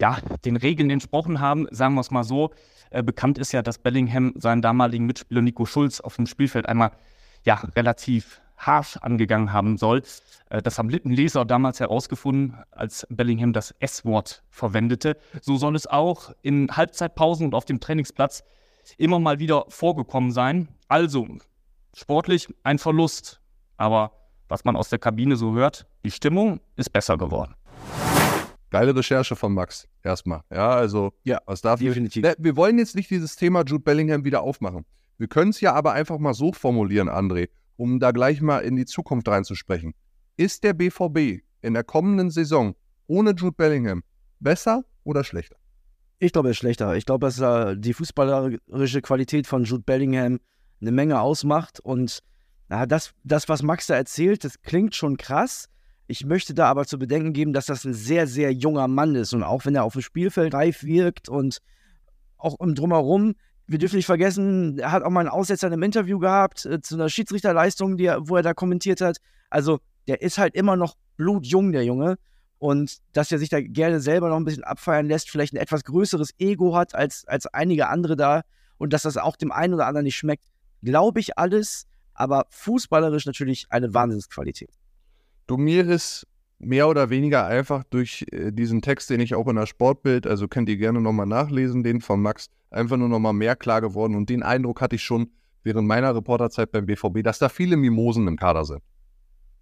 ja, 0.00 0.18
den 0.44 0.56
Regeln 0.56 0.90
entsprochen 0.90 1.40
haben, 1.40 1.66
sagen 1.70 1.94
wir 1.94 2.02
es 2.02 2.10
mal 2.10 2.24
so. 2.24 2.50
Äh, 2.90 3.02
bekannt 3.02 3.38
ist 3.38 3.52
ja, 3.52 3.62
dass 3.62 3.78
Bellingham 3.78 4.32
seinen 4.36 4.62
damaligen 4.62 5.06
Mitspieler 5.06 5.42
Nico 5.42 5.66
Schulz 5.66 6.00
auf 6.00 6.16
dem 6.16 6.26
Spielfeld 6.26 6.66
einmal 6.66 6.92
ja, 7.44 7.54
relativ 7.74 8.40
harsh 8.58 8.96
angegangen 8.98 9.52
haben 9.52 9.78
soll. 9.78 10.02
Äh, 10.50 10.62
das 10.62 10.78
haben 10.78 10.90
Lippenleser 10.90 11.44
damals 11.44 11.80
herausgefunden, 11.80 12.56
als 12.70 13.06
Bellingham 13.08 13.52
das 13.52 13.74
S-Wort 13.80 14.42
verwendete. 14.50 15.16
So 15.40 15.56
soll 15.56 15.76
es 15.76 15.86
auch 15.86 16.32
in 16.42 16.68
Halbzeitpausen 16.70 17.46
und 17.46 17.54
auf 17.54 17.64
dem 17.64 17.80
Trainingsplatz 17.80 18.44
immer 18.96 19.18
mal 19.18 19.38
wieder 19.38 19.64
vorgekommen 19.68 20.32
sein. 20.32 20.68
Also, 20.88 21.26
sportlich 21.94 22.48
ein 22.62 22.78
Verlust. 22.78 23.40
Aber 23.76 24.12
was 24.48 24.64
man 24.64 24.76
aus 24.76 24.88
der 24.88 24.98
Kabine 24.98 25.36
so 25.36 25.54
hört, 25.54 25.86
die 26.04 26.10
Stimmung 26.10 26.60
ist 26.76 26.92
besser 26.92 27.16
geworden. 27.16 27.54
Geile 28.70 28.94
Recherche 28.94 29.34
von 29.34 29.54
Max, 29.54 29.88
erstmal. 30.02 30.42
Ja, 30.50 30.70
also, 30.70 31.12
Ja, 31.24 31.38
was 31.46 31.62
darf 31.62 31.80
definitiv. 31.80 32.22
Ne, 32.22 32.34
wir 32.38 32.54
wollen 32.56 32.78
jetzt 32.78 32.96
nicht 32.96 33.10
dieses 33.10 33.36
Thema 33.36 33.62
Jude 33.64 33.82
Bellingham 33.82 34.24
wieder 34.24 34.42
aufmachen. 34.42 34.84
Wir 35.16 35.26
können 35.26 35.50
es 35.50 35.60
ja 35.60 35.72
aber 35.72 35.92
einfach 35.92 36.18
mal 36.18 36.34
so 36.34 36.52
formulieren, 36.52 37.08
André, 37.08 37.48
um 37.78 38.00
da 38.00 38.10
gleich 38.10 38.42
mal 38.42 38.58
in 38.58 38.76
die 38.76 38.84
Zukunft 38.84 39.28
reinzusprechen. 39.28 39.94
Ist 40.36 40.64
der 40.64 40.74
BVB 40.74 41.42
in 41.62 41.74
der 41.74 41.84
kommenden 41.84 42.30
Saison 42.30 42.74
ohne 43.06 43.30
Jude 43.30 43.56
Bellingham 43.56 44.02
besser 44.40 44.84
oder 45.04 45.24
schlechter? 45.24 45.56
Ich 46.18 46.32
glaube, 46.32 46.48
er 46.48 46.50
ist 46.50 46.58
schlechter. 46.58 46.96
Ich 46.96 47.06
glaube, 47.06 47.26
dass 47.26 47.40
äh, 47.40 47.76
die 47.78 47.94
fußballerische 47.94 49.00
Qualität 49.00 49.46
von 49.46 49.64
Jude 49.64 49.84
Bellingham 49.84 50.40
eine 50.80 50.90
Menge 50.90 51.20
ausmacht. 51.20 51.78
Und 51.78 52.18
na, 52.68 52.84
das, 52.84 53.14
das, 53.22 53.48
was 53.48 53.62
Max 53.62 53.86
da 53.86 53.94
erzählt, 53.94 54.44
das 54.44 54.60
klingt 54.60 54.96
schon 54.96 55.16
krass. 55.16 55.68
Ich 56.08 56.24
möchte 56.24 56.54
da 56.54 56.66
aber 56.68 56.84
zu 56.84 56.98
bedenken 56.98 57.32
geben, 57.32 57.52
dass 57.52 57.66
das 57.66 57.84
ein 57.84 57.94
sehr, 57.94 58.26
sehr 58.26 58.52
junger 58.52 58.88
Mann 58.88 59.14
ist. 59.14 59.32
Und 59.32 59.44
auch 59.44 59.64
wenn 59.64 59.76
er 59.76 59.84
auf 59.84 59.92
dem 59.92 60.02
Spielfeld 60.02 60.52
reif 60.52 60.82
wirkt 60.82 61.28
und 61.28 61.58
auch 62.36 62.58
im 62.60 62.74
Drumherum, 62.74 63.34
wir 63.68 63.78
dürfen 63.78 63.96
nicht 63.96 64.06
vergessen, 64.06 64.78
er 64.78 64.92
hat 64.92 65.02
auch 65.02 65.10
mal 65.10 65.20
einen 65.20 65.28
Aussetzer 65.28 65.66
in 65.66 65.74
einem 65.74 65.82
Interview 65.82 66.18
gehabt 66.18 66.64
äh, 66.64 66.80
zu 66.80 66.94
einer 66.94 67.10
Schiedsrichterleistung, 67.10 67.98
die 67.98 68.06
er, 68.06 68.28
wo 68.28 68.36
er 68.36 68.42
da 68.42 68.54
kommentiert 68.54 69.02
hat. 69.02 69.18
Also 69.50 69.78
der 70.08 70.22
ist 70.22 70.38
halt 70.38 70.54
immer 70.54 70.74
noch 70.74 70.96
blutjung, 71.16 71.72
der 71.72 71.84
Junge. 71.84 72.16
Und 72.58 72.96
dass 73.12 73.30
er 73.30 73.38
sich 73.38 73.50
da 73.50 73.60
gerne 73.60 74.00
selber 74.00 74.30
noch 74.30 74.36
ein 74.36 74.44
bisschen 74.44 74.64
abfeiern 74.64 75.06
lässt, 75.06 75.30
vielleicht 75.30 75.52
ein 75.52 75.58
etwas 75.58 75.84
größeres 75.84 76.34
Ego 76.38 76.74
hat 76.74 76.94
als, 76.94 77.24
als 77.28 77.46
einige 77.46 77.88
andere 77.88 78.16
da 78.16 78.42
und 78.78 78.92
dass 78.92 79.02
das 79.02 79.16
auch 79.16 79.36
dem 79.36 79.52
einen 79.52 79.74
oder 79.74 79.86
anderen 79.86 80.04
nicht 80.04 80.16
schmeckt, 80.16 80.44
glaube 80.82 81.20
ich 81.20 81.38
alles. 81.38 81.86
Aber 82.14 82.46
fußballerisch 82.50 83.26
natürlich 83.26 83.66
eine 83.68 83.94
Wahnsinnsqualität. 83.94 84.72
Du 85.46 85.56
mir 85.56 85.88
ist 85.88 86.26
mehr 86.58 86.88
oder 86.88 87.10
weniger 87.10 87.46
einfach 87.46 87.84
durch 87.84 88.26
äh, 88.32 88.50
diesen 88.52 88.82
Text, 88.82 89.10
den 89.10 89.20
ich 89.20 89.34
auch 89.34 89.46
in 89.48 89.56
der 89.56 89.66
Sportbild, 89.66 90.26
also 90.26 90.48
könnt 90.48 90.68
ihr 90.68 90.76
gerne 90.76 91.00
nochmal 91.00 91.26
nachlesen, 91.26 91.82
den 91.82 92.00
von 92.00 92.20
Max, 92.20 92.50
einfach 92.70 92.96
nur 92.96 93.08
nochmal 93.08 93.32
mehr 93.32 93.56
klar 93.56 93.80
geworden. 93.80 94.14
Und 94.14 94.28
den 94.28 94.42
Eindruck 94.42 94.80
hatte 94.80 94.96
ich 94.96 95.02
schon 95.02 95.30
während 95.62 95.86
meiner 95.86 96.14
Reporterzeit 96.14 96.72
beim 96.72 96.86
BVB, 96.86 97.22
dass 97.22 97.38
da 97.38 97.48
viele 97.48 97.76
Mimosen 97.76 98.26
im 98.26 98.36
Kader 98.36 98.64
sind. 98.64 98.82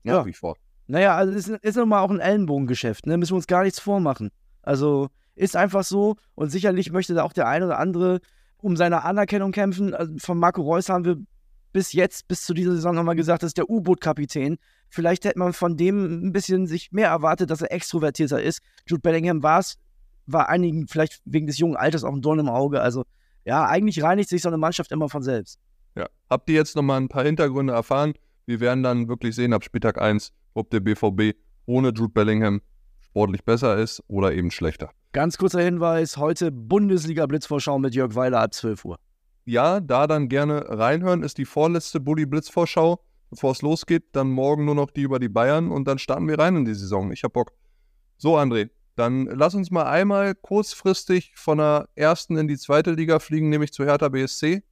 Ja. 0.05 0.19
Nach 0.19 0.27
wie 0.27 0.33
vor. 0.33 0.57
Naja, 0.87 1.17
also 1.17 1.33
es 1.33 1.49
ist, 1.49 1.65
ist 1.65 1.77
nochmal 1.77 2.01
auch 2.01 2.11
ein 2.11 2.21
Ellenbogengeschäft, 2.21 3.07
ne? 3.07 3.19
Müssen 3.19 3.33
wir 3.33 3.37
uns 3.37 3.49
gar 3.49 3.65
nichts 3.65 3.81
vormachen. 3.81 4.31
Also 4.63 5.09
ist 5.35 5.57
einfach 5.57 5.85
so 5.85 6.17
und 6.35 6.51
sicherlich 6.51 6.93
möchte 6.93 7.15
da 7.15 7.25
auch 7.25 7.33
der 7.33 7.49
eine 7.49 7.67
oder 7.67 7.79
andere 7.79 8.21
um 8.59 8.77
seine 8.77 9.05
Anerkennung 9.05 9.53
kämpfen. 9.53 9.95
Also 9.95 10.15
von 10.19 10.39
Marco 10.39 10.63
Reus 10.63 10.89
haben 10.89 11.05
wir 11.05 11.17
bis 11.77 11.93
jetzt, 11.93 12.27
bis 12.27 12.47
zu 12.47 12.55
dieser 12.55 12.73
Saison 12.73 12.95
nochmal 12.95 13.17
gesagt, 13.17 13.43
das 13.43 13.49
ist 13.49 13.59
der 13.59 13.69
U-Boot-Kapitän. 13.69 14.57
Vielleicht 14.89 15.27
hätte 15.27 15.39
man 15.39 15.53
von 15.53 15.77
dem 15.77 16.27
ein 16.27 16.33
bisschen 16.33 16.67
sich 16.67 16.91
mehr 16.91 17.11
erwartet, 17.11 17.51
dass 17.51 17.61
er 17.61 17.71
extrovertierter 17.71 18.43
ist. 18.43 18.61
Jude 18.87 19.03
Bellingham 19.03 19.43
war 19.43 19.59
es, 19.59 19.77
war 20.25 20.49
einigen 20.49 20.89
vielleicht 20.89 21.21
wegen 21.27 21.47
des 21.47 21.59
jungen 21.59 21.77
Alters 21.77 22.03
auch 22.03 22.15
ein 22.15 22.23
Dorn 22.23 22.39
im 22.39 22.49
Auge. 22.49 22.81
Also 22.81 23.05
ja, 23.45 23.67
eigentlich 23.67 24.03
reinigt 24.03 24.31
sich 24.31 24.41
so 24.41 24.49
eine 24.49 24.57
Mannschaft 24.57 24.91
immer 24.91 25.11
von 25.11 25.23
selbst. 25.23 25.59
Ja, 25.97 26.07
habt 26.31 26.49
ihr 26.49 26.55
jetzt 26.55 26.77
nochmal 26.77 26.99
ein 26.99 27.09
paar 27.09 27.25
Hintergründe 27.25 27.75
erfahren? 27.75 28.15
Wir 28.47 28.61
werden 28.61 28.83
dann 28.83 29.09
wirklich 29.09 29.35
sehen 29.35 29.53
ab 29.53 29.63
Spieltag 29.63 30.01
1, 30.01 30.33
ob 30.55 30.71
der 30.71 30.81
BVB 30.81 31.37
ohne 31.67 31.89
Jude 31.89 32.09
Bellingham 32.09 32.63
sportlich 33.03 33.45
besser 33.45 33.77
ist 33.77 34.03
oder 34.09 34.33
eben 34.33 34.51
schlechter. 34.51 34.93
Ganz 35.13 35.37
kurzer 35.37 35.61
Hinweis: 35.61 36.17
heute 36.17 36.51
Bundesliga-Blitzvorschau 36.51 37.79
mit 37.79 37.95
Jörg 37.95 38.15
Weiler 38.15 38.41
ab 38.41 38.55
12 38.55 38.83
Uhr. 38.87 38.99
Ja, 39.47 39.79
da 39.79 40.09
dann 40.09 40.29
gerne 40.29 40.69
reinhören, 40.69 41.23
ist 41.23 41.39
die 41.39 41.45
vorletzte 41.45 42.01
Bulli-Blitzvorschau. 42.01 43.01
Bevor 43.31 43.53
es 43.53 43.63
losgeht, 43.63 44.05
dann 44.13 44.29
morgen 44.29 44.65
nur 44.65 44.75
noch 44.75 44.91
die 44.91 45.03
über 45.03 45.21
die 45.21 45.29
Bayern 45.29 45.71
und 45.71 45.87
dann 45.87 45.99
starten 45.99 46.29
wir 46.29 46.39
rein 46.39 46.57
in 46.57 46.65
die 46.65 46.75
Saison. 46.75 47.13
Ich 47.13 47.23
hab 47.23 47.33
Bock. 47.33 47.53
So, 48.19 48.37
André, 48.37 48.71
dann 48.97 49.27
lass 49.27 49.55
uns 49.55 49.71
mal 49.71 49.85
einmal 49.87 50.35
kurzfristig 50.35 51.33
von 51.37 51.59
der 51.59 51.89
ersten 51.95 52.37
in 52.37 52.49
die 52.49 52.59
zweite 52.59 52.93
Liga 52.93 53.21
fliegen, 53.21 53.49
nämlich 53.49 53.73
zu 53.73 53.85
Hertha 53.85 54.09
BSC. 54.09 54.65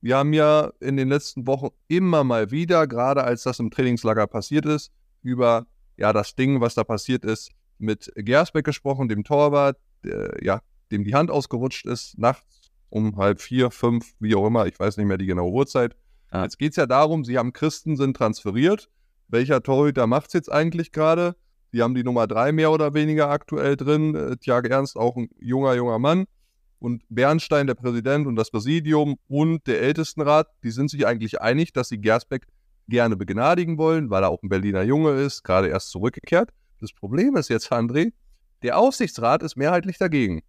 Wir 0.00 0.16
haben 0.16 0.32
ja 0.32 0.72
in 0.80 0.96
den 0.96 1.08
letzten 1.08 1.46
Wochen 1.46 1.68
immer 1.86 2.24
mal 2.24 2.50
wieder, 2.50 2.88
gerade 2.88 3.22
als 3.22 3.44
das 3.44 3.60
im 3.60 3.70
Trainingslager 3.70 4.26
passiert 4.26 4.66
ist, 4.66 4.90
über 5.22 5.66
ja 5.96 6.12
das 6.12 6.34
Ding, 6.34 6.60
was 6.60 6.74
da 6.74 6.82
passiert 6.82 7.24
ist, 7.24 7.52
mit 7.78 8.12
Gersbeck 8.16 8.64
gesprochen, 8.64 9.08
dem 9.08 9.22
Torwart, 9.22 9.78
der, 10.04 10.36
ja, 10.42 10.62
dem 10.90 11.04
die 11.04 11.14
Hand 11.14 11.30
ausgerutscht 11.30 11.86
ist, 11.86 12.18
nachts 12.18 12.55
um 12.96 13.16
halb 13.16 13.42
vier, 13.42 13.70
fünf, 13.70 14.14
wie 14.20 14.34
auch 14.34 14.46
immer, 14.46 14.66
ich 14.66 14.80
weiß 14.80 14.96
nicht 14.96 15.06
mehr 15.06 15.18
die 15.18 15.26
genaue 15.26 15.52
Uhrzeit. 15.52 15.94
Ah. 16.30 16.44
Jetzt 16.44 16.58
geht 16.58 16.70
es 16.70 16.76
ja 16.76 16.86
darum, 16.86 17.24
sie 17.24 17.36
haben 17.36 17.52
Christen 17.52 17.94
sind 17.96 18.16
transferiert. 18.16 18.88
Welcher 19.28 19.62
Torhüter 19.62 20.06
macht 20.06 20.28
es 20.28 20.32
jetzt 20.32 20.50
eigentlich 20.50 20.92
gerade? 20.92 21.36
Sie 21.72 21.82
haben 21.82 21.94
die 21.94 22.04
Nummer 22.04 22.26
drei 22.26 22.52
mehr 22.52 22.72
oder 22.72 22.94
weniger 22.94 23.28
aktuell 23.28 23.76
drin. 23.76 24.14
Äh, 24.14 24.36
Tjag 24.38 24.70
Ernst, 24.70 24.96
auch 24.96 25.14
ein 25.16 25.28
junger, 25.38 25.74
junger 25.74 25.98
Mann 25.98 26.24
und 26.78 27.02
Bernstein, 27.10 27.66
der 27.66 27.74
Präsident 27.74 28.26
und 28.26 28.34
das 28.34 28.50
Präsidium 28.50 29.16
und 29.28 29.66
der 29.66 29.82
Ältestenrat, 29.82 30.48
die 30.62 30.70
sind 30.70 30.90
sich 30.90 31.06
eigentlich 31.06 31.40
einig, 31.40 31.74
dass 31.74 31.90
sie 31.90 31.98
Gersbeck 31.98 32.46
gerne 32.88 33.16
begnadigen 33.16 33.76
wollen, 33.76 34.08
weil 34.08 34.22
er 34.22 34.30
auch 34.30 34.42
ein 34.42 34.48
Berliner 34.48 34.82
Junge 34.84 35.10
ist, 35.20 35.42
gerade 35.42 35.68
erst 35.68 35.90
zurückgekehrt. 35.90 36.48
Das 36.80 36.94
Problem 36.94 37.36
ist 37.36 37.50
jetzt, 37.50 37.70
André, 37.70 38.12
der 38.62 38.78
Aufsichtsrat 38.78 39.42
ist 39.42 39.56
mehrheitlich 39.56 39.98
dagegen. 39.98 40.42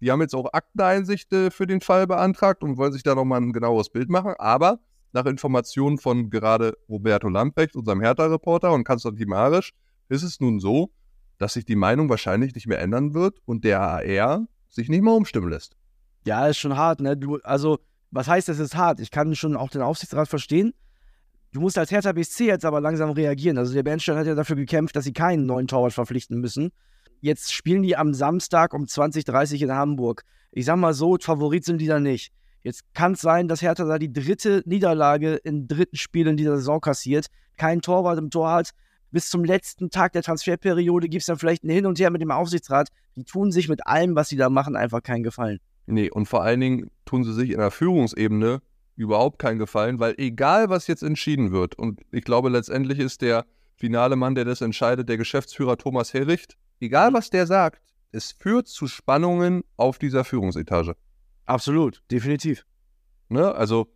Die 0.00 0.10
haben 0.10 0.20
jetzt 0.20 0.34
auch 0.34 0.52
Akteneinsicht 0.52 1.28
für 1.30 1.66
den 1.66 1.80
Fall 1.80 2.06
beantragt 2.06 2.62
und 2.62 2.78
wollen 2.78 2.92
sich 2.92 3.02
da 3.02 3.14
nochmal 3.14 3.40
ein 3.40 3.52
genaueres 3.52 3.90
Bild 3.90 4.08
machen. 4.08 4.34
Aber 4.38 4.80
nach 5.12 5.26
Informationen 5.26 5.98
von 5.98 6.30
gerade 6.30 6.76
Roberto 6.88 7.28
Lamprecht, 7.28 7.76
unserem 7.76 8.00
Hertha-Reporter 8.00 8.72
und 8.72 8.84
Konstantin 8.84 9.28
Marisch, 9.28 9.72
ist 10.08 10.22
es 10.22 10.40
nun 10.40 10.60
so, 10.60 10.90
dass 11.38 11.54
sich 11.54 11.64
die 11.64 11.76
Meinung 11.76 12.08
wahrscheinlich 12.08 12.54
nicht 12.54 12.66
mehr 12.66 12.80
ändern 12.80 13.14
wird 13.14 13.38
und 13.44 13.64
der 13.64 13.80
AR 13.80 14.46
sich 14.68 14.88
nicht 14.88 15.02
mal 15.02 15.12
umstimmen 15.12 15.50
lässt. 15.50 15.76
Ja, 16.24 16.46
ist 16.46 16.58
schon 16.58 16.76
hart, 16.76 17.00
ne? 17.00 17.16
Du, 17.16 17.38
also, 17.42 17.78
was 18.10 18.28
heißt, 18.28 18.48
es 18.48 18.58
ist 18.58 18.76
hart? 18.76 19.00
Ich 19.00 19.10
kann 19.10 19.34
schon 19.34 19.56
auch 19.56 19.70
den 19.70 19.82
Aufsichtsrat 19.82 20.28
verstehen. 20.28 20.74
Du 21.52 21.60
musst 21.60 21.78
als 21.78 21.90
Hertha 21.90 22.12
BSC 22.12 22.46
jetzt 22.46 22.64
aber 22.64 22.80
langsam 22.80 23.10
reagieren. 23.10 23.58
Also, 23.58 23.72
der 23.72 23.82
Bernstein 23.82 24.16
hat 24.16 24.26
ja 24.26 24.34
dafür 24.34 24.56
gekämpft, 24.56 24.96
dass 24.96 25.04
sie 25.04 25.12
keinen 25.12 25.46
neuen 25.46 25.66
Torwart 25.66 25.92
verpflichten 25.92 26.38
müssen. 26.40 26.72
Jetzt 27.20 27.52
spielen 27.52 27.82
die 27.82 27.96
am 27.96 28.14
Samstag 28.14 28.74
um 28.74 28.84
20.30 28.84 29.56
Uhr 29.56 29.62
in 29.62 29.72
Hamburg. 29.72 30.22
Ich 30.52 30.64
sag 30.64 30.76
mal 30.76 30.94
so, 30.94 31.16
Favorit 31.20 31.64
sind 31.64 31.78
die 31.78 31.86
da 31.86 32.00
nicht. 32.00 32.32
Jetzt 32.62 32.82
kann 32.94 33.12
es 33.12 33.20
sein, 33.20 33.48
dass 33.48 33.62
Hertha 33.62 33.84
da 33.84 33.98
die 33.98 34.12
dritte 34.12 34.62
Niederlage 34.66 35.36
im 35.36 35.66
dritten 35.66 35.96
Spiel 35.96 36.26
in 36.26 36.36
dieser 36.36 36.56
Saison 36.56 36.80
kassiert, 36.80 37.26
keinen 37.56 37.82
Torwart 37.82 38.18
im 38.18 38.30
Tor 38.30 38.50
hat 38.50 38.72
bis 39.10 39.28
zum 39.28 39.44
letzten 39.44 39.90
Tag 39.90 40.12
der 40.12 40.22
Transferperiode 40.22 41.08
gibt 41.08 41.22
es 41.22 41.26
dann 41.26 41.38
vielleicht 41.38 41.64
ein 41.64 41.70
Hin 41.70 41.86
und 41.86 41.98
Her 41.98 42.10
mit 42.10 42.22
dem 42.22 42.30
Aufsichtsrat. 42.30 42.88
Die 43.16 43.24
tun 43.24 43.52
sich 43.52 43.68
mit 43.68 43.86
allem, 43.86 44.14
was 44.14 44.28
sie 44.28 44.36
da 44.36 44.48
machen, 44.48 44.76
einfach 44.76 45.02
keinen 45.02 45.22
Gefallen. 45.22 45.58
Nee, 45.86 46.10
und 46.10 46.26
vor 46.26 46.42
allen 46.42 46.60
Dingen 46.60 46.90
tun 47.04 47.24
sie 47.24 47.32
sich 47.32 47.50
in 47.50 47.58
der 47.58 47.70
Führungsebene 47.70 48.62
überhaupt 48.96 49.38
keinen 49.38 49.58
Gefallen, 49.58 49.98
weil 49.98 50.14
egal, 50.18 50.68
was 50.68 50.86
jetzt 50.86 51.02
entschieden 51.02 51.52
wird, 51.52 51.74
und 51.76 52.00
ich 52.12 52.22
glaube, 52.22 52.50
letztendlich 52.50 52.98
ist 52.98 53.22
der 53.22 53.46
finale 53.74 54.14
Mann, 54.14 54.34
der 54.34 54.44
das 54.44 54.60
entscheidet, 54.60 55.08
der 55.08 55.16
Geschäftsführer 55.16 55.78
Thomas 55.78 56.12
Herricht, 56.12 56.56
egal, 56.80 57.12
was 57.12 57.30
der 57.30 57.46
sagt, 57.46 57.80
es 58.12 58.32
führt 58.32 58.68
zu 58.68 58.86
Spannungen 58.86 59.62
auf 59.76 59.98
dieser 59.98 60.24
Führungsetage. 60.24 60.96
Absolut, 61.46 62.02
definitiv. 62.10 62.66
Ne? 63.28 63.54
Also, 63.54 63.88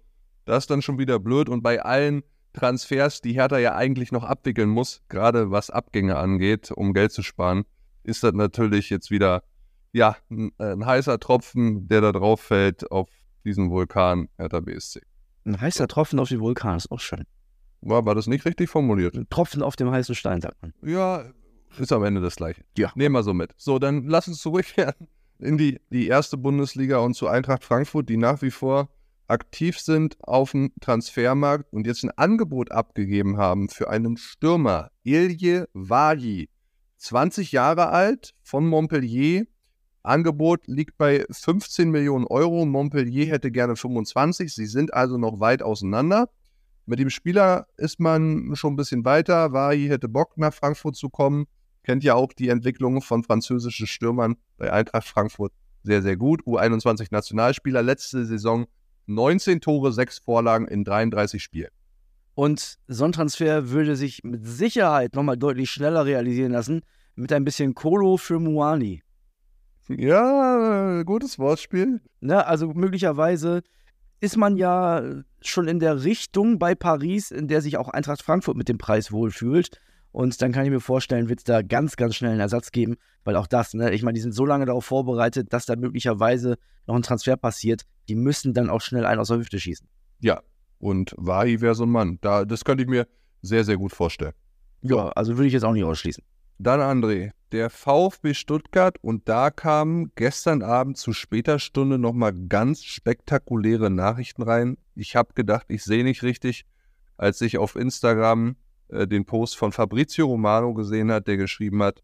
das 0.44 0.64
ist 0.64 0.70
dann 0.70 0.82
schon 0.82 0.98
wieder 0.98 1.18
blöd 1.18 1.48
und 1.48 1.62
bei 1.62 1.82
allen 1.82 2.22
Transfers, 2.52 3.20
die 3.20 3.32
Hertha 3.32 3.58
ja 3.58 3.74
eigentlich 3.74 4.12
noch 4.12 4.24
abwickeln 4.24 4.68
muss, 4.68 5.02
gerade 5.08 5.50
was 5.50 5.70
Abgänge 5.70 6.16
angeht, 6.16 6.70
um 6.70 6.94
Geld 6.94 7.12
zu 7.12 7.22
sparen, 7.22 7.64
ist 8.04 8.22
das 8.22 8.32
natürlich 8.32 8.90
jetzt 8.90 9.10
wieder 9.10 9.42
ja, 9.92 10.16
ein, 10.30 10.52
ein 10.58 10.84
heißer 10.84 11.18
Tropfen, 11.18 11.88
der 11.88 12.00
da 12.00 12.12
drauf 12.12 12.40
fällt 12.40 12.90
auf 12.90 13.08
diesen 13.44 13.70
Vulkan 13.70 14.28
Hertha 14.36 14.60
BSC. 14.60 15.00
Ein 15.44 15.60
heißer 15.60 15.88
Tropfen 15.88 16.18
auf 16.18 16.28
den 16.28 16.40
Vulkan 16.40 16.76
ist 16.76 16.90
auch 16.90 17.00
schön. 17.00 17.24
War, 17.80 18.06
war 18.06 18.14
das 18.14 18.26
nicht 18.26 18.44
richtig 18.44 18.70
formuliert? 18.70 19.14
Ein 19.14 19.28
Tropfen 19.28 19.62
auf 19.62 19.76
dem 19.76 19.90
heißen 19.90 20.14
Stein, 20.14 20.40
sagt 20.40 20.60
man. 20.62 20.72
Ja, 20.82 21.24
ist 21.80 21.92
am 21.92 22.04
Ende 22.04 22.20
das 22.20 22.36
gleiche. 22.36 22.62
Ja. 22.76 22.92
Nehmen 22.94 23.14
wir 23.14 23.22
so 23.22 23.34
mit. 23.34 23.52
So, 23.56 23.78
dann 23.78 24.06
lass 24.06 24.28
uns 24.28 24.38
zurückkehren 24.40 24.94
in 25.38 25.58
die, 25.58 25.80
die 25.90 26.06
erste 26.08 26.36
Bundesliga 26.36 26.98
und 26.98 27.14
zu 27.14 27.28
Eintracht 27.28 27.64
Frankfurt, 27.64 28.08
die 28.08 28.16
nach 28.16 28.42
wie 28.42 28.50
vor 28.50 28.88
aktiv 29.26 29.78
sind 29.78 30.16
auf 30.22 30.52
dem 30.52 30.72
Transfermarkt 30.80 31.72
und 31.72 31.86
jetzt 31.86 32.04
ein 32.04 32.10
Angebot 32.10 32.70
abgegeben 32.72 33.36
haben 33.38 33.68
für 33.68 33.88
einen 33.88 34.16
Stürmer, 34.16 34.90
Ilje 35.02 35.68
Wali, 35.72 36.50
20 36.98 37.52
Jahre 37.52 37.88
alt, 37.88 38.34
von 38.42 38.66
Montpellier. 38.66 39.46
Angebot 40.02 40.66
liegt 40.66 40.98
bei 40.98 41.24
15 41.30 41.90
Millionen 41.90 42.26
Euro. 42.26 42.66
Montpellier 42.66 43.26
hätte 43.26 43.50
gerne 43.50 43.74
25. 43.74 44.54
Sie 44.54 44.66
sind 44.66 44.92
also 44.92 45.16
noch 45.16 45.40
weit 45.40 45.62
auseinander. 45.62 46.28
Mit 46.86 46.98
dem 46.98 47.08
Spieler 47.08 47.66
ist 47.78 48.00
man 48.00 48.54
schon 48.54 48.74
ein 48.74 48.76
bisschen 48.76 49.06
weiter. 49.06 49.52
Wali 49.52 49.86
hätte 49.86 50.08
Bock, 50.08 50.36
nach 50.36 50.52
Frankfurt 50.52 50.96
zu 50.96 51.08
kommen. 51.08 51.46
Kennt 51.84 52.02
ja 52.02 52.14
auch 52.14 52.32
die 52.32 52.48
Entwicklung 52.48 53.00
von 53.02 53.22
französischen 53.22 53.86
Stürmern 53.86 54.36
bei 54.56 54.72
Eintracht 54.72 55.06
Frankfurt 55.06 55.52
sehr, 55.82 56.02
sehr 56.02 56.16
gut. 56.16 56.42
U21 56.42 57.08
Nationalspieler, 57.10 57.82
letzte 57.82 58.24
Saison 58.24 58.66
19 59.06 59.60
Tore, 59.60 59.92
6 59.92 60.18
Vorlagen 60.18 60.66
in 60.66 60.82
33 60.82 61.42
Spielen. 61.42 61.70
Und 62.34 62.78
so 62.88 63.04
ein 63.04 63.12
Transfer 63.12 63.70
würde 63.70 63.94
sich 63.94 64.24
mit 64.24 64.44
Sicherheit 64.44 65.14
nochmal 65.14 65.36
deutlich 65.36 65.70
schneller 65.70 66.04
realisieren 66.04 66.52
lassen, 66.52 66.82
mit 67.14 67.32
ein 67.32 67.44
bisschen 67.44 67.74
Kolo 67.74 68.16
für 68.16 68.40
Muani. 68.40 69.02
Ja, 69.88 71.02
gutes 71.02 71.38
Wortspiel. 71.38 72.00
Ne, 72.20 72.44
also 72.46 72.72
möglicherweise 72.72 73.62
ist 74.20 74.36
man 74.38 74.56
ja 74.56 75.02
schon 75.42 75.68
in 75.68 75.78
der 75.78 76.02
Richtung 76.02 76.58
bei 76.58 76.74
Paris, 76.74 77.30
in 77.30 77.46
der 77.46 77.60
sich 77.60 77.76
auch 77.76 77.88
Eintracht 77.88 78.22
Frankfurt 78.22 78.56
mit 78.56 78.68
dem 78.70 78.78
Preis 78.78 79.12
wohlfühlt. 79.12 79.78
Und 80.14 80.40
dann 80.40 80.52
kann 80.52 80.64
ich 80.64 80.70
mir 80.70 80.78
vorstellen, 80.78 81.28
wird 81.28 81.40
es 81.40 81.44
da 81.44 81.62
ganz, 81.62 81.96
ganz 81.96 82.14
schnell 82.14 82.30
einen 82.30 82.38
Ersatz 82.38 82.70
geben, 82.70 82.98
weil 83.24 83.34
auch 83.34 83.48
das, 83.48 83.74
ne, 83.74 83.92
ich 83.92 84.04
meine, 84.04 84.14
die 84.14 84.20
sind 84.20 84.30
so 84.30 84.46
lange 84.46 84.64
darauf 84.64 84.84
vorbereitet, 84.84 85.52
dass 85.52 85.66
da 85.66 85.74
möglicherweise 85.74 86.56
noch 86.86 86.94
ein 86.94 87.02
Transfer 87.02 87.36
passiert. 87.36 87.82
Die 88.08 88.14
müssen 88.14 88.54
dann 88.54 88.70
auch 88.70 88.80
schnell 88.80 89.06
einen 89.06 89.18
aus 89.20 89.26
der 89.26 89.38
Hüfte 89.38 89.58
schießen. 89.58 89.88
Ja, 90.20 90.40
und 90.78 91.16
Wahi 91.16 91.60
wäre 91.60 91.74
so 91.74 91.82
ein 91.82 91.90
Mann. 91.90 92.18
Da, 92.20 92.44
das 92.44 92.64
könnte 92.64 92.84
ich 92.84 92.88
mir 92.88 93.08
sehr, 93.42 93.64
sehr 93.64 93.76
gut 93.76 93.90
vorstellen. 93.90 94.34
Ja, 94.82 95.08
also 95.08 95.36
würde 95.36 95.48
ich 95.48 95.52
jetzt 95.52 95.64
auch 95.64 95.72
nicht 95.72 95.82
ausschließen. 95.82 96.22
Dann 96.58 96.78
André, 96.78 97.32
der 97.50 97.68
VfB 97.68 98.34
Stuttgart 98.34 98.96
und 99.02 99.28
da 99.28 99.50
kamen 99.50 100.12
gestern 100.14 100.62
Abend 100.62 100.96
zu 100.96 101.12
später 101.12 101.58
Stunde 101.58 101.98
nochmal 101.98 102.32
ganz 102.32 102.84
spektakuläre 102.84 103.90
Nachrichten 103.90 104.42
rein. 104.42 104.76
Ich 104.94 105.16
habe 105.16 105.34
gedacht, 105.34 105.66
ich 105.70 105.82
sehe 105.82 106.04
nicht 106.04 106.22
richtig, 106.22 106.66
als 107.16 107.40
ich 107.40 107.58
auf 107.58 107.74
Instagram 107.74 108.54
äh, 108.94 109.06
den 109.06 109.24
Post 109.24 109.56
von 109.56 109.72
Fabrizio 109.72 110.26
Romano 110.26 110.72
gesehen 110.74 111.10
hat, 111.10 111.26
der 111.26 111.36
geschrieben 111.36 111.82
hat, 111.82 112.02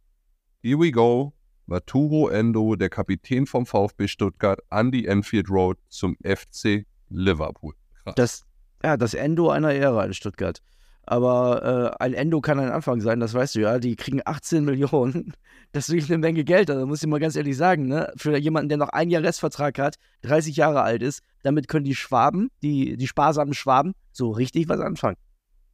Here 0.62 0.78
we 0.78 0.90
go, 0.90 1.32
Maturo 1.66 2.28
Endo, 2.28 2.76
der 2.76 2.90
Kapitän 2.90 3.46
vom 3.46 3.64
VfB 3.64 4.08
Stuttgart, 4.08 4.60
an 4.68 4.90
die 4.90 5.06
Enfield 5.06 5.48
Road 5.48 5.78
zum 5.88 6.16
FC 6.22 6.84
Liverpool. 7.08 7.74
Krass. 8.04 8.14
Das, 8.16 8.44
ja, 8.82 8.96
das 8.96 9.14
Endo 9.14 9.50
einer 9.50 9.72
Ära 9.72 10.04
in 10.04 10.12
Stuttgart. 10.12 10.60
Aber 11.06 11.96
äh, 11.98 12.04
ein 12.04 12.14
Endo 12.14 12.40
kann 12.40 12.60
ein 12.60 12.70
Anfang 12.70 13.00
sein, 13.00 13.20
das 13.20 13.34
weißt 13.34 13.54
du 13.54 13.60
ja. 13.60 13.78
Die 13.78 13.96
kriegen 13.96 14.20
18 14.24 14.64
Millionen. 14.64 15.32
Das 15.72 15.88
ist 15.88 15.94
wirklich 15.94 16.10
eine 16.10 16.18
Menge 16.18 16.42
Geld. 16.42 16.68
Also 16.68 16.84
muss 16.84 17.00
ich 17.00 17.08
mal 17.08 17.20
ganz 17.20 17.36
ehrlich 17.36 17.56
sagen, 17.56 17.86
ne? 17.86 18.12
Für 18.16 18.36
jemanden, 18.36 18.68
der 18.70 18.78
noch 18.78 18.88
ein 18.88 19.08
Jahr 19.08 19.22
Restvertrag 19.22 19.78
hat, 19.78 19.98
30 20.22 20.56
Jahre 20.56 20.82
alt 20.82 21.00
ist, 21.00 21.22
damit 21.44 21.68
können 21.68 21.84
die 21.84 21.94
Schwaben, 21.94 22.50
die, 22.60 22.96
die 22.96 23.06
sparsamen 23.06 23.54
Schwaben, 23.54 23.92
so 24.10 24.32
richtig 24.32 24.68
was 24.68 24.80
anfangen. 24.80 25.16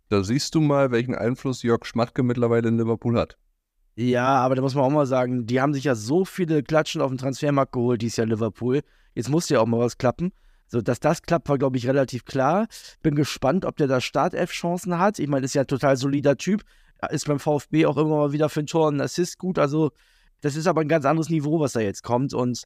Da 0.09 0.23
siehst 0.23 0.55
du 0.55 0.61
mal, 0.61 0.91
welchen 0.93 1.15
Einfluss 1.15 1.63
Jörg 1.63 1.85
Schmatke 1.85 2.23
mittlerweile 2.23 2.69
in 2.69 2.79
Liverpool 2.79 3.19
hat. 3.19 3.37
Ja, 3.97 4.27
aber 4.27 4.55
da 4.55 4.63
muss 4.63 4.75
man 4.75 4.85
auch 4.85 4.91
mal 4.91 5.07
sagen, 5.07 5.47
die 5.47 5.61
haben 5.61 5.73
sich 5.73 5.85
ja 5.85 5.95
so 5.95 6.25
viele 6.25 6.63
Klatschen 6.63 7.01
auf 7.01 7.11
dem 7.11 7.19
Transfermarkt 7.19 7.73
geholt, 7.73 8.03
dieses 8.03 8.19
Jahr 8.19 8.27
Liverpool. 8.27 8.83
Jetzt 9.15 9.31
muss 9.31 9.49
ja 9.49 9.59
auch 9.61 9.67
mal 9.67 9.81
was 9.81 9.97
klappen. 9.97 10.33
So, 10.69 10.83
dass 10.83 11.01
das 11.01 11.23
klappt, 11.23 11.49
war, 11.49 11.59
glaube 11.59 11.77
ich, 11.77 11.87
relativ 11.87 12.25
klar. 12.25 12.67
Bin 13.03 13.15
gespannt, 13.15 13.65
ob 13.65 13.77
der 13.77 13.87
da 13.87 14.01
Startelf-Chancen 14.01 14.99
hat. 14.99 15.19
Ich 15.19 15.29
meine, 15.29 15.47
ist 15.47 15.55
ja 15.55 15.63
ein 15.63 15.67
total 15.67 15.97
solider 15.97 16.37
Typ. 16.37 16.63
Ist 17.11 17.27
beim 17.27 17.39
VfB 17.39 17.87
auch 17.87 17.97
immer 17.97 18.17
mal 18.17 18.33
wieder 18.33 18.49
für 18.49 18.61
ein 18.61 18.67
Tor 18.67 18.89
und 18.89 19.01
Assist 19.01 19.39
gut. 19.39 19.59
Also, 19.59 19.93
das 20.41 20.57
ist 20.57 20.67
aber 20.67 20.83
ein 20.83 20.89
ganz 20.89 21.05
anderes 21.05 21.31
Niveau, 21.31 21.61
was 21.61 21.73
da 21.73 21.81
jetzt 21.81 22.03
kommt. 22.03 22.35
Und 22.35 22.65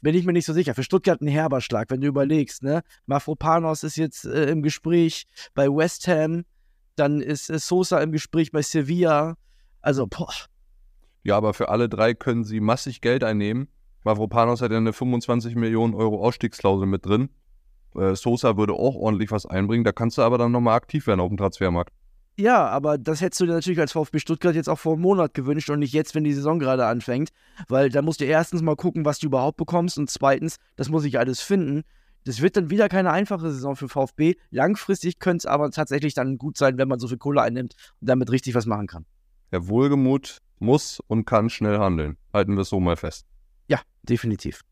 bin 0.00 0.14
ich 0.16 0.24
mir 0.24 0.32
nicht 0.32 0.46
so 0.46 0.52
sicher. 0.52 0.74
Für 0.74 0.82
Stuttgart 0.82 1.20
ein 1.20 1.28
herber 1.28 1.60
Schlag, 1.60 1.90
wenn 1.90 2.00
du 2.00 2.08
überlegst, 2.08 2.62
ne? 2.62 2.82
Mafropanos 3.06 3.84
ist 3.84 3.96
jetzt 3.96 4.24
äh, 4.24 4.50
im 4.50 4.62
Gespräch 4.62 5.26
bei 5.54 5.68
West 5.68 6.08
Ham. 6.08 6.44
Dann 6.96 7.20
ist 7.20 7.46
Sosa 7.46 8.00
im 8.00 8.12
Gespräch 8.12 8.52
bei 8.52 8.62
Sevilla. 8.62 9.36
Also, 9.80 10.06
boah. 10.06 10.32
Ja, 11.24 11.36
aber 11.36 11.54
für 11.54 11.68
alle 11.68 11.88
drei 11.88 12.14
können 12.14 12.44
sie 12.44 12.60
massig 12.60 13.00
Geld 13.00 13.24
einnehmen. 13.24 13.68
Mavropanos 14.04 14.60
hat 14.60 14.72
ja 14.72 14.78
eine 14.78 14.92
25 14.92 15.54
Millionen 15.54 15.94
Euro 15.94 16.24
Ausstiegsklausel 16.24 16.86
mit 16.86 17.06
drin. 17.06 17.30
Äh, 17.94 18.16
Sosa 18.16 18.56
würde 18.56 18.74
auch 18.74 18.96
ordentlich 18.96 19.30
was 19.30 19.46
einbringen. 19.46 19.84
Da 19.84 19.92
kannst 19.92 20.18
du 20.18 20.22
aber 20.22 20.38
dann 20.38 20.52
nochmal 20.52 20.76
aktiv 20.76 21.06
werden 21.06 21.20
auf 21.20 21.28
dem 21.28 21.36
Transfermarkt. 21.36 21.92
Ja, 22.38 22.66
aber 22.66 22.96
das 22.96 23.20
hättest 23.20 23.40
du 23.42 23.46
dir 23.46 23.52
natürlich 23.52 23.78
als 23.78 23.92
VfB 23.92 24.18
Stuttgart 24.18 24.54
jetzt 24.54 24.68
auch 24.68 24.78
vor 24.78 24.94
einem 24.94 25.02
Monat 25.02 25.34
gewünscht 25.34 25.68
und 25.68 25.80
nicht 25.80 25.92
jetzt, 25.92 26.14
wenn 26.14 26.24
die 26.24 26.32
Saison 26.32 26.58
gerade 26.58 26.86
anfängt. 26.86 27.30
Weil 27.68 27.90
da 27.90 28.00
musst 28.00 28.20
du 28.20 28.24
erstens 28.24 28.62
mal 28.62 28.74
gucken, 28.74 29.04
was 29.04 29.18
du 29.18 29.26
überhaupt 29.26 29.58
bekommst 29.58 29.98
und 29.98 30.10
zweitens, 30.10 30.56
das 30.76 30.88
muss 30.88 31.04
ich 31.04 31.18
alles 31.18 31.42
finden. 31.42 31.82
Das 32.24 32.40
wird 32.40 32.56
dann 32.56 32.70
wieder 32.70 32.88
keine 32.88 33.10
einfache 33.10 33.50
Saison 33.50 33.74
für 33.74 33.88
VfB. 33.88 34.34
Langfristig 34.50 35.18
könnte 35.18 35.38
es 35.38 35.46
aber 35.46 35.70
tatsächlich 35.70 36.14
dann 36.14 36.38
gut 36.38 36.56
sein, 36.56 36.78
wenn 36.78 36.88
man 36.88 37.00
so 37.00 37.08
viel 37.08 37.18
Kohle 37.18 37.42
einnimmt 37.42 37.74
und 38.00 38.08
damit 38.08 38.30
richtig 38.30 38.54
was 38.54 38.66
machen 38.66 38.86
kann. 38.86 39.06
Herr 39.50 39.68
Wohlgemut 39.68 40.38
muss 40.58 41.00
und 41.08 41.24
kann 41.24 41.50
schnell 41.50 41.78
handeln. 41.78 42.16
Halten 42.32 42.54
wir 42.54 42.62
es 42.62 42.68
so 42.68 42.80
mal 42.80 42.96
fest. 42.96 43.26
Ja, 43.66 43.80
definitiv. 44.02 44.62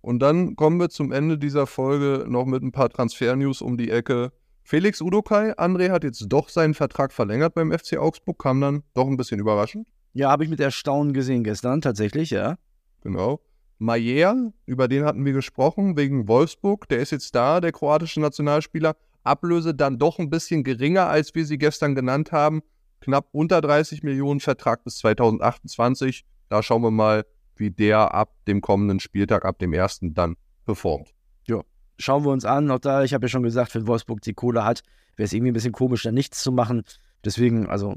Und 0.00 0.20
dann 0.20 0.54
kommen 0.54 0.78
wir 0.78 0.90
zum 0.90 1.12
Ende 1.12 1.38
dieser 1.38 1.66
Folge 1.66 2.26
noch 2.28 2.44
mit 2.44 2.62
ein 2.62 2.72
paar 2.72 2.90
Transfer-News 2.90 3.62
um 3.62 3.76
die 3.76 3.90
Ecke. 3.90 4.32
Felix 4.62 5.00
Udokai, 5.00 5.52
André 5.58 5.90
hat 5.90 6.04
jetzt 6.04 6.26
doch 6.28 6.48
seinen 6.48 6.74
Vertrag 6.74 7.12
verlängert 7.12 7.54
beim 7.54 7.72
FC 7.72 7.98
Augsburg, 7.98 8.38
kam 8.38 8.60
dann 8.60 8.82
doch 8.94 9.06
ein 9.06 9.16
bisschen 9.16 9.40
überraschend. 9.40 9.88
Ja, 10.12 10.30
habe 10.30 10.44
ich 10.44 10.50
mit 10.50 10.60
Erstaunen 10.60 11.12
gesehen 11.12 11.42
gestern, 11.42 11.80
tatsächlich, 11.80 12.30
ja. 12.30 12.56
Genau. 13.02 13.40
Maier, 13.84 14.52
über 14.66 14.88
den 14.88 15.04
hatten 15.04 15.24
wir 15.24 15.32
gesprochen, 15.32 15.96
wegen 15.96 16.26
Wolfsburg, 16.26 16.88
der 16.88 17.00
ist 17.00 17.10
jetzt 17.10 17.34
da, 17.34 17.60
der 17.60 17.72
kroatische 17.72 18.20
Nationalspieler. 18.20 18.96
Ablöse 19.22 19.74
dann 19.74 19.98
doch 19.98 20.18
ein 20.18 20.30
bisschen 20.30 20.64
geringer, 20.64 21.06
als 21.08 21.34
wir 21.34 21.46
sie 21.46 21.58
gestern 21.58 21.94
genannt 21.94 22.32
haben. 22.32 22.62
Knapp 23.00 23.28
unter 23.32 23.60
30 23.60 24.02
Millionen 24.02 24.40
Vertrag 24.40 24.84
bis 24.84 24.98
2028. 24.98 26.24
Da 26.48 26.62
schauen 26.62 26.82
wir 26.82 26.90
mal, 26.90 27.24
wie 27.56 27.70
der 27.70 28.14
ab 28.14 28.34
dem 28.46 28.60
kommenden 28.60 29.00
Spieltag, 29.00 29.44
ab 29.44 29.58
dem 29.58 29.72
ersten 29.72 30.14
dann 30.14 30.36
performt. 30.64 31.14
Ja, 31.46 31.60
schauen 31.98 32.24
wir 32.24 32.32
uns 32.32 32.44
an. 32.44 32.70
Auch 32.70 32.78
da, 32.78 33.04
ich 33.04 33.14
habe 33.14 33.24
ja 33.24 33.28
schon 33.28 33.42
gesagt, 33.42 33.74
wenn 33.74 33.86
Wolfsburg 33.86 34.20
die 34.22 34.34
Kohle 34.34 34.64
hat, 34.64 34.82
wäre 35.16 35.26
es 35.26 35.32
irgendwie 35.32 35.52
ein 35.52 35.54
bisschen 35.54 35.72
komisch, 35.72 36.02
da 36.02 36.12
nichts 36.12 36.42
zu 36.42 36.52
machen. 36.52 36.82
Deswegen, 37.24 37.66
also, 37.66 37.96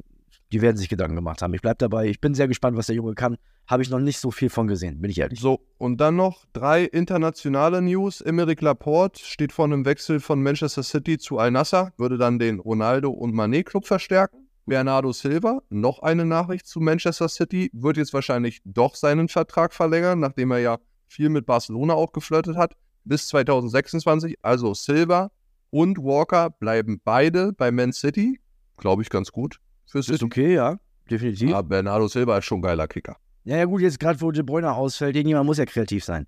die 0.51 0.61
werden 0.61 0.77
sich 0.77 0.89
Gedanken 0.89 1.15
gemacht 1.15 1.41
haben. 1.41 1.53
Ich 1.53 1.61
bleibe 1.61 1.77
dabei. 1.77 2.07
Ich 2.07 2.21
bin 2.21 2.33
sehr 2.33 2.47
gespannt, 2.47 2.77
was 2.77 2.87
der 2.87 2.95
Junge 2.95 3.15
kann. 3.15 3.37
Habe 3.67 3.83
ich 3.83 3.89
noch 3.89 3.99
nicht 3.99 4.19
so 4.19 4.31
viel 4.31 4.49
von 4.49 4.67
gesehen, 4.67 5.01
bin 5.01 5.11
ich 5.11 5.19
ehrlich. 5.19 5.41
So, 5.41 5.59
und 5.77 5.99
dann 5.99 6.15
noch 6.15 6.45
drei 6.53 6.83
internationale 6.83 7.81
News. 7.81 8.21
Emeric 8.21 8.61
Laporte 8.61 9.23
steht 9.23 9.51
vor 9.51 9.65
einem 9.65 9.85
Wechsel 9.85 10.19
von 10.21 10.41
Manchester 10.41 10.83
City 10.83 11.17
zu 11.17 11.37
Al-Nassr, 11.37 11.91
würde 11.97 12.17
dann 12.17 12.39
den 12.39 12.59
Ronaldo- 12.59 13.11
und 13.11 13.33
Manet-Club 13.33 13.85
verstärken. 13.85 14.47
Bernardo 14.65 15.13
Silva, 15.13 15.61
noch 15.69 15.99
eine 15.99 16.25
Nachricht 16.25 16.67
zu 16.67 16.81
Manchester 16.81 17.29
City, 17.29 17.69
wird 17.73 17.95
jetzt 17.95 18.13
wahrscheinlich 18.13 18.61
doch 18.65 18.95
seinen 18.95 19.29
Vertrag 19.29 19.73
verlängern, 19.73 20.19
nachdem 20.19 20.51
er 20.51 20.59
ja 20.59 20.77
viel 21.07 21.29
mit 21.29 21.45
Barcelona 21.45 21.93
auch 21.93 22.11
geflirtet 22.11 22.57
hat, 22.57 22.75
bis 23.05 23.27
2026. 23.29 24.37
Also 24.41 24.73
Silva 24.73 25.31
und 25.69 25.97
Walker 25.99 26.49
bleiben 26.49 27.01
beide 27.03 27.53
bei 27.53 27.71
Man 27.71 27.93
City. 27.93 28.41
Glaube 28.77 29.03
ich 29.03 29.09
ganz 29.09 29.31
gut 29.31 29.59
für 29.87 30.03
City. 30.03 30.15
Ist 30.15 30.23
okay, 30.23 30.53
ja, 30.53 30.79
definitiv. 31.09 31.53
Aber 31.53 31.67
Bernardo 31.67 32.07
Silva 32.07 32.37
ist 32.37 32.45
schon 32.45 32.59
ein 32.59 32.63
geiler 32.63 32.87
Kicker. 32.87 33.17
Ja, 33.43 33.57
ja 33.57 33.65
gut, 33.65 33.81
jetzt 33.81 33.99
gerade 33.99 34.19
wo 34.21 34.31
De 34.31 34.43
Bruyne 34.43 34.73
ausfällt, 34.73 35.15
irgendjemand 35.15 35.45
muss 35.45 35.57
ja 35.57 35.65
kreativ 35.65 36.03
sein. 36.03 36.27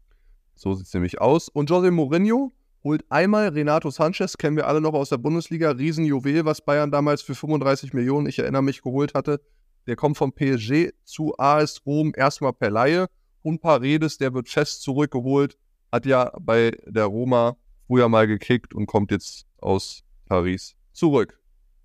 So 0.56 0.74
sieht 0.74 0.88
es 0.88 0.94
nämlich 0.94 1.22
aus. 1.22 1.50
Und 1.50 1.70
Jose 1.70 1.92
Mourinho 1.92 2.54
holt 2.84 3.04
einmal 3.10 3.50
Renato 3.50 3.90
Sanchez, 3.90 4.38
kennen 4.38 4.56
wir 4.56 4.68
alle 4.68 4.82
noch 4.82 4.94
aus 4.94 5.10
der 5.10 5.18
Bundesliga, 5.18 5.72
Riesenjuwel, 5.72 6.46
was 6.46 6.62
Bayern 6.62 6.92
damals 6.92 7.22
für 7.22 7.36
35 7.36 7.94
Millionen, 7.94 8.28
ich 8.28 8.40
erinnere 8.40 8.64
mich, 8.64 8.82
geholt 8.82 9.14
hatte. 9.14 9.42
Der 9.88 9.96
kommt 9.96 10.18
vom 10.18 10.34
PSG 10.34 10.92
zu 11.04 11.34
AS 11.38 11.86
Rom 11.86 12.14
erstmal 12.16 12.54
per 12.54 12.70
Laie. 12.70 13.08
Und 13.42 13.62
Paredes, 13.62 14.18
der 14.18 14.34
wird 14.34 14.50
fest 14.50 14.82
zurückgeholt, 14.82 15.58
hat 15.92 16.06
ja 16.06 16.32
bei 16.42 16.72
der 16.86 17.06
Roma 17.06 17.56
früher 17.88 18.10
mal 18.10 18.28
gekickt 18.28 18.74
und 18.74 18.86
kommt 18.86 19.12
jetzt 19.12 19.46
aus 19.58 20.04
Paris 20.28 20.76
zurück. 20.92 21.39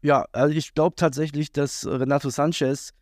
Ja, 0.05 0.27
also 0.33 0.55
ich 0.55 0.75
glaube 0.75 0.97
tatsächlich, 0.97 1.51
dass 1.51 1.87
Renato 1.87 2.29
Sanchez 2.29 2.93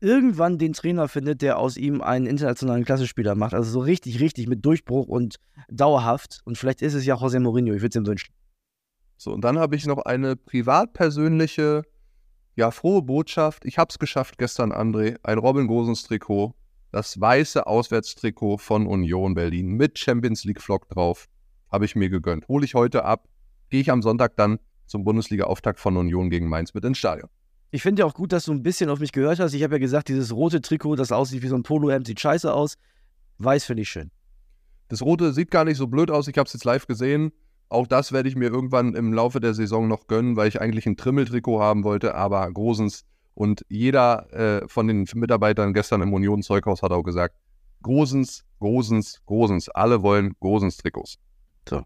irgendwann 0.00 0.58
den 0.58 0.72
Trainer 0.72 1.06
findet, 1.06 1.40
der 1.40 1.56
aus 1.56 1.76
ihm 1.76 2.00
einen 2.00 2.26
internationalen 2.26 2.84
Klassespieler 2.84 3.36
macht. 3.36 3.54
Also 3.54 3.70
so 3.70 3.78
richtig, 3.78 4.18
richtig 4.18 4.48
mit 4.48 4.64
Durchbruch 4.64 5.06
und 5.06 5.36
dauerhaft. 5.70 6.40
Und 6.44 6.58
vielleicht 6.58 6.82
ist 6.82 6.94
es 6.94 7.06
ja 7.06 7.14
José 7.14 7.38
Mourinho, 7.38 7.72
ich 7.74 7.80
würde 7.80 7.90
es 7.90 7.94
ihm 7.94 8.06
wünschen. 8.08 8.34
So, 9.16 9.30
und 9.32 9.42
dann 9.42 9.56
habe 9.60 9.76
ich 9.76 9.86
noch 9.86 9.98
eine 9.98 10.34
privatpersönliche, 10.34 11.84
ja, 12.56 12.72
frohe 12.72 13.02
Botschaft. 13.02 13.64
Ich 13.64 13.78
habe 13.78 13.90
es 13.90 14.00
geschafft 14.00 14.36
gestern, 14.36 14.72
André. 14.72 15.18
Ein 15.22 15.38
Robin 15.38 15.68
Gosens 15.68 16.02
Trikot. 16.02 16.56
Das 16.90 17.20
weiße 17.20 17.68
Auswärtstrikot 17.68 18.58
von 18.58 18.88
Union 18.88 19.34
Berlin 19.34 19.68
mit 19.68 19.96
Champions 19.96 20.42
League 20.42 20.60
Vlog 20.60 20.88
drauf. 20.88 21.28
Habe 21.70 21.84
ich 21.84 21.94
mir 21.94 22.10
gegönnt. 22.10 22.48
Hole 22.48 22.64
ich 22.64 22.74
heute 22.74 23.04
ab. 23.04 23.28
Gehe 23.70 23.80
ich 23.80 23.92
am 23.92 24.02
Sonntag 24.02 24.34
dann 24.34 24.58
zum 24.92 25.04
Bundesliga-Auftakt 25.04 25.80
von 25.80 25.96
Union 25.96 26.30
gegen 26.30 26.48
Mainz 26.48 26.72
mit 26.74 26.84
ins 26.84 26.98
Stadion. 26.98 27.28
Ich 27.72 27.82
finde 27.82 28.00
ja 28.00 28.06
auch 28.06 28.14
gut, 28.14 28.32
dass 28.32 28.44
du 28.44 28.52
ein 28.52 28.62
bisschen 28.62 28.90
auf 28.90 29.00
mich 29.00 29.12
gehört 29.12 29.40
hast. 29.40 29.54
Ich 29.54 29.62
habe 29.62 29.74
ja 29.74 29.78
gesagt, 29.78 30.08
dieses 30.08 30.32
rote 30.32 30.60
Trikot, 30.60 30.96
das 30.96 31.10
aussieht 31.10 31.42
wie 31.42 31.48
so 31.48 31.56
ein 31.56 31.62
Polohemd, 31.62 32.06
sieht 32.06 32.20
scheiße 32.20 32.52
aus. 32.52 32.76
Weiß 33.38 33.64
finde 33.64 33.82
ich 33.82 33.88
schön. 33.88 34.10
Das 34.88 35.00
rote 35.00 35.32
sieht 35.32 35.50
gar 35.50 35.64
nicht 35.64 35.78
so 35.78 35.86
blöd 35.86 36.10
aus. 36.10 36.28
Ich 36.28 36.36
habe 36.36 36.46
es 36.46 36.52
jetzt 36.52 36.64
live 36.64 36.86
gesehen. 36.86 37.32
Auch 37.70 37.86
das 37.86 38.12
werde 38.12 38.28
ich 38.28 38.36
mir 38.36 38.50
irgendwann 38.50 38.94
im 38.94 39.14
Laufe 39.14 39.40
der 39.40 39.54
Saison 39.54 39.88
noch 39.88 40.06
gönnen, 40.06 40.36
weil 40.36 40.48
ich 40.48 40.60
eigentlich 40.60 40.86
ein 40.86 40.98
Trimmeltrikot 40.98 41.60
haben 41.60 41.82
wollte. 41.82 42.14
Aber 42.14 42.52
Grosens 42.52 43.06
und 43.32 43.64
jeder 43.70 44.30
äh, 44.34 44.68
von 44.68 44.86
den 44.86 45.08
Mitarbeitern 45.14 45.72
gestern 45.72 46.02
im 46.02 46.12
Union 46.12 46.42
Zeughaus 46.42 46.82
hat 46.82 46.92
auch 46.92 47.02
gesagt, 47.02 47.34
Grosens, 47.80 48.44
Grosens, 48.60 49.22
Grosens. 49.24 49.70
Alle 49.70 50.02
wollen 50.02 50.34
Grosens 50.40 50.76
Trikots. 50.76 51.16
So. 51.66 51.82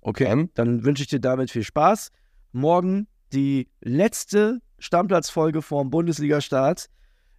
Okay, 0.00 0.24
dann, 0.24 0.50
dann 0.54 0.84
wünsche 0.84 1.02
ich 1.02 1.10
dir 1.10 1.20
damit 1.20 1.50
viel 1.50 1.62
Spaß. 1.64 2.10
Morgen 2.52 3.08
die 3.32 3.68
letzte 3.80 4.60
Stammplatzfolge 4.78 5.62
vorm 5.62 5.90
Bundesliga-Start. 5.90 6.86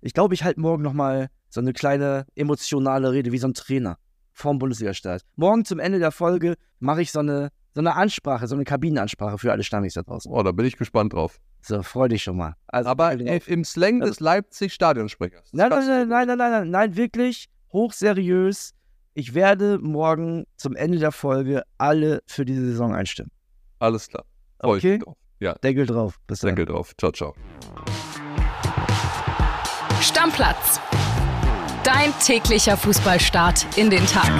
Ich 0.01 0.13
glaube, 0.13 0.33
ich 0.33 0.43
halte 0.43 0.59
morgen 0.59 0.81
nochmal 0.81 1.29
so 1.49 1.61
eine 1.61 1.71
kleine 1.71 2.25
emotionale 2.35 3.11
Rede 3.11 3.31
wie 3.31 3.37
so 3.37 3.47
ein 3.47 3.53
Trainer 3.53 3.97
vorm 4.31 4.57
Bundesliga-Start. 4.57 5.21
Morgen 5.35 5.65
zum 5.65 5.77
Ende 5.77 5.99
der 5.99 6.11
Folge 6.11 6.55
mache 6.79 7.03
ich 7.03 7.11
so 7.11 7.19
eine, 7.19 7.49
so 7.75 7.81
eine 7.81 7.95
Ansprache, 7.95 8.47
so 8.47 8.55
eine 8.55 8.63
Kabinenansprache 8.63 9.37
für 9.37 9.51
alle 9.51 9.63
Stammis 9.63 9.93
da 9.93 10.01
draußen. 10.01 10.31
Oh, 10.31 10.41
da 10.41 10.51
bin 10.51 10.65
ich 10.65 10.77
gespannt 10.77 11.13
drauf. 11.13 11.39
So, 11.61 11.83
freu 11.83 12.07
dich 12.07 12.23
schon 12.23 12.37
mal. 12.37 12.55
Also, 12.67 12.89
Aber 12.89 13.13
im 13.13 13.63
Slang 13.63 13.99
des 13.99 14.19
Leipzig-Stadionsprechers. 14.19 15.49
Nein, 15.53 15.69
nein, 15.69 15.87
nein, 15.87 16.07
nein, 16.07 16.27
nein, 16.27 16.37
nein, 16.37 16.51
nein, 16.51 16.69
nein, 16.71 16.95
wirklich 16.95 17.49
hochseriös. 17.71 18.73
Ich 19.13 19.35
werde 19.35 19.77
morgen 19.77 20.45
zum 20.57 20.75
Ende 20.75 20.97
der 20.97 21.11
Folge 21.11 21.61
alle 21.77 22.23
für 22.25 22.45
diese 22.45 22.65
Saison 22.65 22.95
einstimmen. 22.95 23.31
Alles 23.77 24.07
klar. 24.07 24.25
Okay. 24.63 24.99
Ja. 25.39 25.53
Deckel 25.55 25.85
drauf. 25.85 26.19
Bis 26.25 26.39
dann. 26.39 26.55
Deckel 26.55 26.65
drauf. 26.65 26.93
Ciao, 26.97 27.11
ciao. 27.11 27.35
Stammplatz. 30.01 30.79
Dein 31.83 32.13
täglicher 32.23 32.77
Fußballstart 32.77 33.77
in 33.77 33.89
den 33.89 34.05
Tag. 34.07 34.31